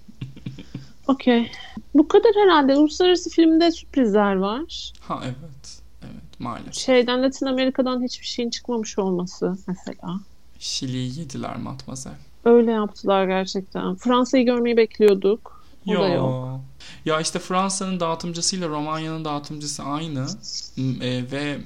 Okey. 1.09 1.51
Bu 1.95 2.09
kadar 2.09 2.33
herhalde. 2.35 2.77
Uluslararası 2.77 3.31
filmde 3.31 3.73
sürprizler 3.73 4.35
var. 4.35 4.93
Ha 5.01 5.21
evet. 5.25 5.83
maalesef. 6.39 6.75
Şeyden 6.75 7.23
Latin 7.23 7.47
Amerika'dan 7.47 8.03
hiçbir 8.03 8.27
şeyin 8.27 8.51
çıkmamış 8.51 8.99
olması 8.99 9.57
mesela. 9.67 10.21
Şili'yi 10.59 11.19
yediler 11.19 11.57
matmazel. 11.57 12.15
Öyle 12.45 12.71
yaptılar 12.71 13.27
gerçekten. 13.27 13.95
Fransa'yı 13.95 14.45
görmeyi 14.45 14.77
bekliyorduk. 14.77 15.65
O 15.87 15.93
da 15.93 16.09
yok. 16.09 16.61
Ya 17.05 17.21
işte 17.21 17.39
Fransa'nın 17.39 18.01
dağıtımcısıyla 18.01 18.69
Romanya'nın 18.69 19.25
dağıtımcısı 19.25 19.83
aynı 19.83 20.27
e, 21.01 21.31
ve 21.33 21.59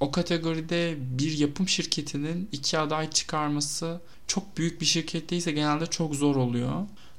o 0.00 0.10
kategoride 0.10 0.96
bir 0.98 1.38
yapım 1.38 1.68
şirketinin 1.68 2.48
iki 2.52 2.78
aday 2.78 3.10
çıkarması 3.10 4.00
çok 4.26 4.56
büyük 4.56 4.80
bir 4.80 4.86
şirket 4.86 5.30
değilse 5.30 5.52
genelde 5.52 5.86
çok 5.86 6.14
zor 6.14 6.36
oluyor. 6.36 6.72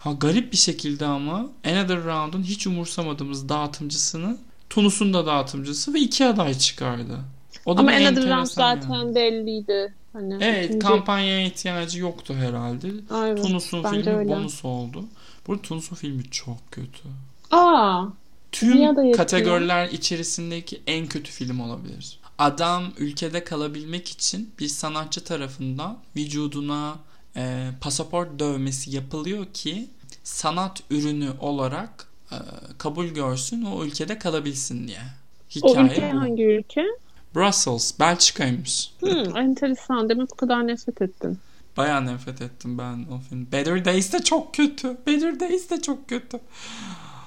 Ha 0.03 0.11
garip 0.11 0.51
bir 0.51 0.57
şekilde 0.57 1.05
ama 1.05 1.49
Another 1.65 2.03
Round'un 2.03 2.43
hiç 2.43 2.67
umursamadığımız 2.67 3.49
dağıtımcısını 3.49 4.37
Tunus'un 4.69 5.13
da 5.13 5.25
dağıtımcısı 5.25 5.93
ve 5.93 5.99
iki 5.99 6.25
aday 6.25 6.53
çıkardı. 6.53 7.19
O 7.65 7.71
Ama 7.79 7.91
bir 7.91 8.05
Another 8.05 8.29
Round 8.29 8.45
zaten 8.47 8.89
yani. 8.89 9.15
belliydi. 9.15 9.93
Hani 10.13 10.37
Evet 10.41 10.65
ikinci- 10.65 10.79
kampanyaya 10.87 11.45
ihtiyacı 11.45 11.99
yoktu 11.99 12.33
herhalde. 12.33 12.87
Aynen, 13.09 13.41
Tunus'un 13.41 13.83
filmi 13.83 14.09
öyle. 14.15 14.29
bonus 14.29 14.65
oldu. 14.65 15.05
Burada 15.47 15.61
Tunus'un 15.61 15.95
filmi 15.95 16.23
çok 16.31 16.71
kötü. 16.71 17.01
Aa, 17.51 18.05
Tüm 18.51 19.11
kategoriler 19.11 19.89
içerisindeki 19.89 20.81
en 20.87 21.07
kötü 21.07 21.31
film 21.31 21.59
olabilir. 21.59 22.19
Adam 22.37 22.83
ülkede 22.97 23.43
kalabilmek 23.43 24.09
için 24.09 24.49
bir 24.59 24.67
sanatçı 24.67 25.23
tarafından 25.23 25.97
vücuduna 26.15 26.95
e, 27.35 27.69
pasaport 27.81 28.39
dövmesi 28.39 28.95
yapılıyor 28.95 29.45
ki 29.53 29.87
sanat 30.23 30.83
ürünü 30.89 31.29
olarak 31.39 32.07
e, 32.31 32.35
kabul 32.77 33.05
görsün 33.05 33.63
o 33.65 33.83
ülkede 33.85 34.19
kalabilsin 34.19 34.87
diye. 34.87 35.01
o 35.61 35.69
Hikaye 35.69 35.87
ülke 35.87 36.11
bu. 36.13 36.19
hangi 36.19 36.43
ülke? 36.43 36.85
Brussels, 37.35 37.99
Belçika'ymış. 37.99 38.91
Hmm, 38.99 39.37
enteresan. 39.37 40.09
Demek 40.09 40.31
bu 40.31 40.35
kadar 40.35 40.67
nefret 40.67 41.01
ettin. 41.01 41.39
Bayağı 41.77 42.05
nefret 42.05 42.41
ettim 42.41 42.77
ben 42.77 43.05
o 43.11 43.19
film. 43.29 43.47
Better 43.51 43.85
Days 43.85 44.13
de 44.13 44.23
çok 44.23 44.53
kötü. 44.53 44.97
Better 45.07 45.39
Days 45.39 45.69
de 45.69 45.81
çok 45.81 46.09
kötü. 46.09 46.39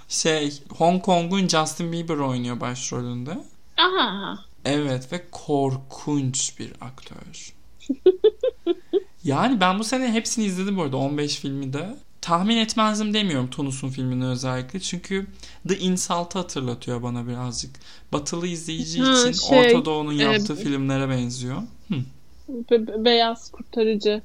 Şey, 0.09 0.61
Hong 0.69 1.03
Kong'un 1.03 1.49
Justin 1.49 1.93
Bieber 1.93 2.17
oynuyor 2.17 2.61
başrolünde. 2.61 3.39
Aha. 3.77 4.39
Evet 4.65 5.13
ve 5.13 5.25
korkunç 5.31 6.59
bir 6.59 6.73
aktör. 6.81 7.55
yani 9.25 9.61
ben 9.61 9.79
bu 9.79 9.85
sene 9.85 10.13
hepsini 10.13 10.45
izledim 10.45 10.77
bu 10.77 10.83
arada 10.83 10.97
15 10.97 11.37
filmi 11.39 11.73
de. 11.73 11.97
Tahmin 12.21 12.57
etmezdim 12.57 13.15
demiyorum 13.15 13.51
Tunus'un 13.51 13.89
filmini 13.89 14.27
özellikle. 14.27 14.81
Çünkü 14.81 15.27
The 15.69 15.79
Insult'ı 15.79 16.39
hatırlatıyor 16.39 17.03
bana 17.03 17.27
birazcık. 17.29 17.71
Batılı 18.13 18.47
izleyici 18.47 19.03
Ha, 19.03 19.13
için 19.29 19.33
şey, 19.33 19.59
Orta 19.59 19.85
Doğu'nun 19.85 20.19
e, 20.19 20.23
yaptığı 20.23 20.57
filmlere 20.57 21.09
benziyor. 21.09 21.63
Hı. 21.89 21.95
Be- 22.49 22.87
be- 22.87 23.05
beyaz 23.05 23.51
kurtarıcı 23.51 24.23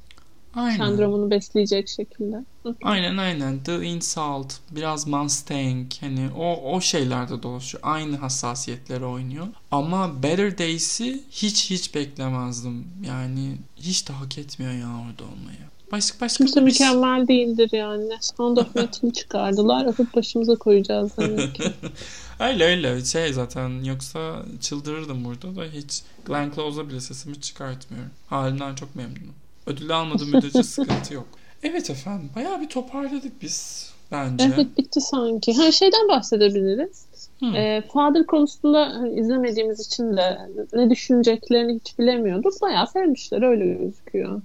Aynen. 0.54 0.76
sendromunu 0.76 1.30
besleyecek 1.30 1.88
şekilde. 1.88 2.36
Aynen 2.82 3.16
aynen. 3.16 3.58
The 3.64 3.82
Insult, 3.86 4.52
biraz 4.70 5.06
Mustang 5.06 5.86
hani 6.00 6.28
o 6.38 6.72
o 6.76 6.80
şeylerde 6.80 7.42
dolaşıyor. 7.42 7.82
Aynı 7.86 8.16
hassasiyetleri 8.16 9.04
oynuyor. 9.04 9.46
Ama 9.70 10.22
Better 10.22 10.58
Days'i 10.58 11.20
hiç 11.30 11.70
hiç 11.70 11.94
beklemezdim. 11.94 12.86
Yani 13.06 13.56
hiç 13.76 14.08
de 14.08 14.12
hak 14.12 14.38
etmiyor 14.38 14.72
ya 14.72 14.86
orada 14.88 15.22
olmayı. 15.32 15.58
Başka 15.92 16.20
başka 16.20 16.36
Kimse 16.44 16.60
bir- 16.60 16.64
mükemmel 16.64 17.28
değildir 17.28 17.70
yani. 17.72 18.08
Sound 18.20 18.56
of 18.56 18.74
Metal'ı 18.74 19.12
çıkardılar. 19.12 19.86
Atıp 19.86 20.14
başımıza 20.16 20.54
koyacağız 20.56 21.10
demek 21.18 21.54
ki. 21.54 21.62
Öyle 22.40 22.64
öyle 22.64 23.04
şey 23.04 23.32
zaten 23.32 23.84
yoksa 23.84 24.42
çıldırırdım 24.60 25.24
burada 25.24 25.56
da 25.56 25.64
hiç 25.64 26.02
Glenn 26.26 26.52
Close'a 26.54 26.88
bile 26.88 27.00
sesimi 27.00 27.40
çıkartmıyorum. 27.40 28.10
Halimden 28.26 28.74
çok 28.74 28.96
memnunum. 28.96 29.34
Ödül 29.70 29.96
almadığım 29.96 30.30
müddetçe 30.30 30.62
sıkıntı 30.62 31.14
yok. 31.14 31.26
Evet 31.62 31.90
efendim 31.90 32.30
bayağı 32.36 32.60
bir 32.60 32.68
toparladık 32.68 33.42
biz 33.42 33.90
bence. 34.12 34.52
Evet 34.54 34.78
bitti 34.78 35.00
sanki. 35.00 35.52
Her 35.58 35.72
şeyden 35.72 36.08
bahsedebiliriz. 36.08 37.06
Hı. 37.40 37.46
Ee, 37.46 37.82
Father 37.92 38.26
konusunda 38.26 38.80
hani 38.80 39.20
izlemediğimiz 39.20 39.86
için 39.86 40.16
de 40.16 40.38
ne 40.72 40.90
düşüneceklerini 40.90 41.74
hiç 41.74 41.98
bilemiyorduk. 41.98 42.62
Bayağı 42.62 42.86
sevmişler 42.86 43.42
öyle 43.42 43.66
gözüküyor. 43.66 44.42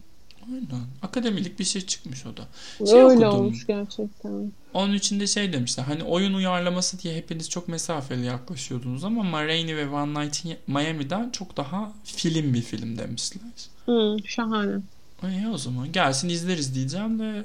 Aynen. 0.50 0.86
Akademilik 1.02 1.60
bir 1.60 1.64
şey 1.64 1.82
çıkmış 1.82 2.26
o 2.26 2.38
da. 2.38 2.48
Şey 2.86 3.02
öyle 3.02 3.28
okudum. 3.28 3.46
olmuş 3.46 3.68
gerçekten. 3.68 4.52
Onun 4.74 4.94
içinde 4.94 5.28
şey 5.28 5.54
demişler. 5.54 5.84
Hani 5.84 6.04
oyun 6.04 6.34
uyarlaması 6.34 7.00
diye 7.00 7.16
hepiniz 7.16 7.50
çok 7.50 7.68
mesafeli 7.68 8.26
yaklaşıyordunuz 8.26 9.04
ama 9.04 9.24
Ma 9.24 9.48
Rainey 9.48 9.76
ve 9.76 9.90
One 9.90 10.26
Night 10.26 10.46
in 10.46 10.58
Miami'den 10.68 11.30
çok 11.30 11.58
daha 11.58 11.92
film 12.04 12.54
bir 12.54 12.62
film 12.62 12.98
demişler. 12.98 13.42
Hı, 13.86 14.18
şahane. 14.26 14.82
İyi 15.24 15.48
o 15.54 15.58
zaman 15.58 15.92
gelsin 15.92 16.30
izleriz 16.30 16.76
diyeceğim 16.76 17.20
de 17.20 17.24
e, 17.24 17.44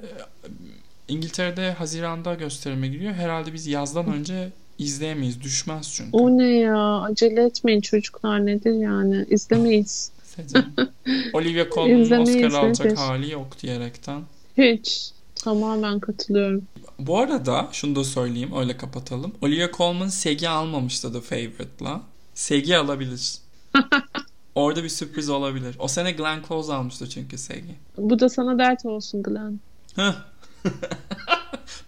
İngiltere'de 1.09 1.72
Haziran'da 1.72 2.35
gösterime 2.35 2.88
giriyor. 2.88 3.12
Herhalde 3.12 3.52
biz 3.52 3.66
yazdan 3.66 4.06
önce 4.06 4.52
izleyemeyiz. 4.78 5.40
Düşmez 5.40 5.92
çünkü. 5.94 6.11
O 6.12 6.38
ne 6.38 6.48
ya? 6.48 7.00
Acele 7.00 7.44
etmeyin 7.44 7.80
çocuklar 7.80 8.46
nedir 8.46 8.72
yani? 8.72 9.26
İzlemeyiz. 9.30 10.12
Olivia 11.33 11.66
Colman'ın 11.74 12.20
Oscar 12.20 12.50
alacak 12.52 12.87
nedir? 12.87 12.96
hali 12.96 13.30
yok 13.30 13.62
diyerekten. 13.62 14.22
Hiç. 14.59 15.11
Tamamen 15.35 16.00
katılıyorum. 16.00 16.62
Bu 16.98 17.18
arada 17.18 17.68
şunu 17.72 17.96
da 17.96 18.04
söyleyeyim 18.04 18.50
öyle 18.56 18.76
kapatalım. 18.76 19.33
Olivia 19.42 19.68
Colman 19.76 20.09
Segi 20.09 20.48
almamıştı 20.48 21.12
The 21.12 21.20
Favorite'la. 21.20 22.02
Segi 22.35 22.76
alabilir. 22.76 23.35
Orada 24.54 24.84
bir 24.84 24.88
sürpriz 24.88 25.28
olabilir. 25.28 25.76
O 25.78 25.88
sene 25.88 26.12
Glenn 26.12 26.42
Close 26.48 26.72
almıştı 26.72 27.08
çünkü 27.08 27.38
Segi. 27.38 27.74
Bu 27.96 28.18
da 28.18 28.28
sana 28.28 28.58
dert 28.58 28.86
olsun 28.86 29.22
Glenn. 29.22 29.60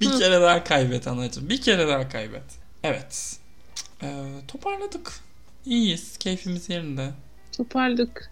Bir 0.01 0.19
kere 0.19 0.41
daha 0.41 0.65
kaybet 0.65 1.09
anacığım. 1.09 1.49
Bir 1.49 1.61
kere 1.61 1.89
daha 1.89 2.09
kaybet. 2.09 2.43
Evet. 2.83 3.37
Ee, 4.03 4.25
toparladık. 4.49 5.13
İyiyiz. 5.67 6.17
Keyfimiz 6.19 6.69
yerinde. 6.71 7.11
Toparladık. 7.53 8.31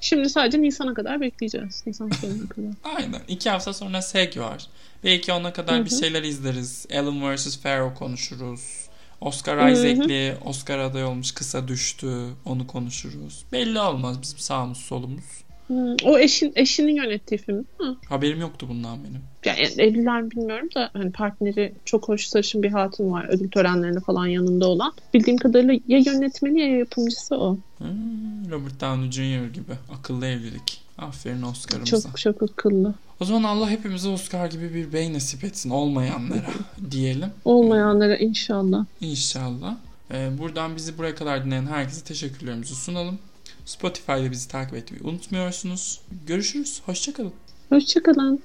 Şimdi 0.00 0.28
sadece 0.28 0.62
Nisan'a 0.62 0.94
kadar 0.94 1.20
bekleyeceğiz. 1.20 1.82
Nisan 1.86 2.10
sonuna 2.10 2.48
kadar. 2.48 2.70
Aynen. 2.96 3.20
İki 3.28 3.50
hafta 3.50 3.72
sonra 3.72 4.02
Seg 4.02 4.36
var. 4.36 4.66
Belki 5.04 5.32
ona 5.32 5.52
kadar 5.52 5.80
Hı 5.80 5.84
bir 5.84 5.90
şeyler 5.90 6.22
izleriz. 6.22 6.86
Ellen 6.90 7.34
vs. 7.34 7.58
Pharaoh 7.58 7.94
konuşuruz. 7.94 8.88
Oscar. 9.20 9.68
Isaac'li 9.68 10.34
Oscar 10.44 10.78
aday 10.78 11.04
olmuş 11.04 11.32
kısa 11.32 11.68
düştü. 11.68 12.08
Onu 12.44 12.66
konuşuruz. 12.66 13.44
Belli 13.52 13.80
olmaz 13.80 14.22
bizim 14.22 14.38
sağımız 14.38 14.78
solumuz. 14.78 15.44
Hmm, 15.66 15.96
o 16.04 16.18
eşin 16.18 16.52
eşinin 16.56 16.96
yönettiği 16.96 17.38
film. 17.38 17.64
Hı. 17.78 17.96
Haberim 18.08 18.40
yoktu 18.40 18.66
bundan 18.70 18.98
benim. 19.04 19.20
Yani 19.44 19.82
evliler 19.82 20.30
bilmiyorum 20.30 20.68
da 20.74 20.90
hani 20.92 21.12
partneri 21.12 21.74
çok 21.84 22.08
hoş 22.08 22.26
sarışın 22.26 22.62
bir 22.62 22.70
hatun 22.70 23.12
var. 23.12 23.26
Ödül 23.28 23.50
törenlerinde 23.50 24.00
falan 24.00 24.26
yanında 24.26 24.66
olan. 24.68 24.92
Bildiğim 25.14 25.38
kadarıyla 25.38 25.74
ya 25.88 25.98
yönetmeni 25.98 26.60
ya 26.60 26.78
yapımcısı 26.78 27.36
o. 27.36 27.58
Hmm, 27.78 28.50
Robert 28.50 28.80
Downey 28.80 29.10
Jr. 29.10 29.52
gibi. 29.52 29.72
Akıllı 29.98 30.26
evlilik. 30.26 30.83
Aferin 30.98 31.42
Oscar'ımıza. 31.42 32.00
Çok 32.00 32.18
çok 32.18 32.42
akıllı. 32.42 32.94
O 33.20 33.24
zaman 33.24 33.42
Allah 33.56 33.70
hepimize 33.70 34.08
Oscar 34.08 34.46
gibi 34.46 34.74
bir 34.74 34.92
bey 34.92 35.12
nasip 35.12 35.44
etsin. 35.44 35.70
Olmayanlara 35.70 36.46
diyelim. 36.90 37.30
Olmayanlara 37.44 38.16
inşallah. 38.16 38.84
İnşallah. 39.00 39.76
Ee, 40.10 40.30
buradan 40.38 40.76
bizi 40.76 40.98
buraya 40.98 41.14
kadar 41.14 41.44
dinleyen 41.44 41.66
herkese 41.66 42.04
teşekkürlerimizi 42.04 42.74
sunalım. 42.74 43.18
Spotify'da 43.64 44.30
bizi 44.30 44.48
takip 44.48 44.74
etmeyi 44.74 45.02
unutmuyorsunuz. 45.04 46.00
Görüşürüz. 46.26 46.82
Hoşçakalın. 46.86 47.32
Hoşçakalın. 47.68 48.40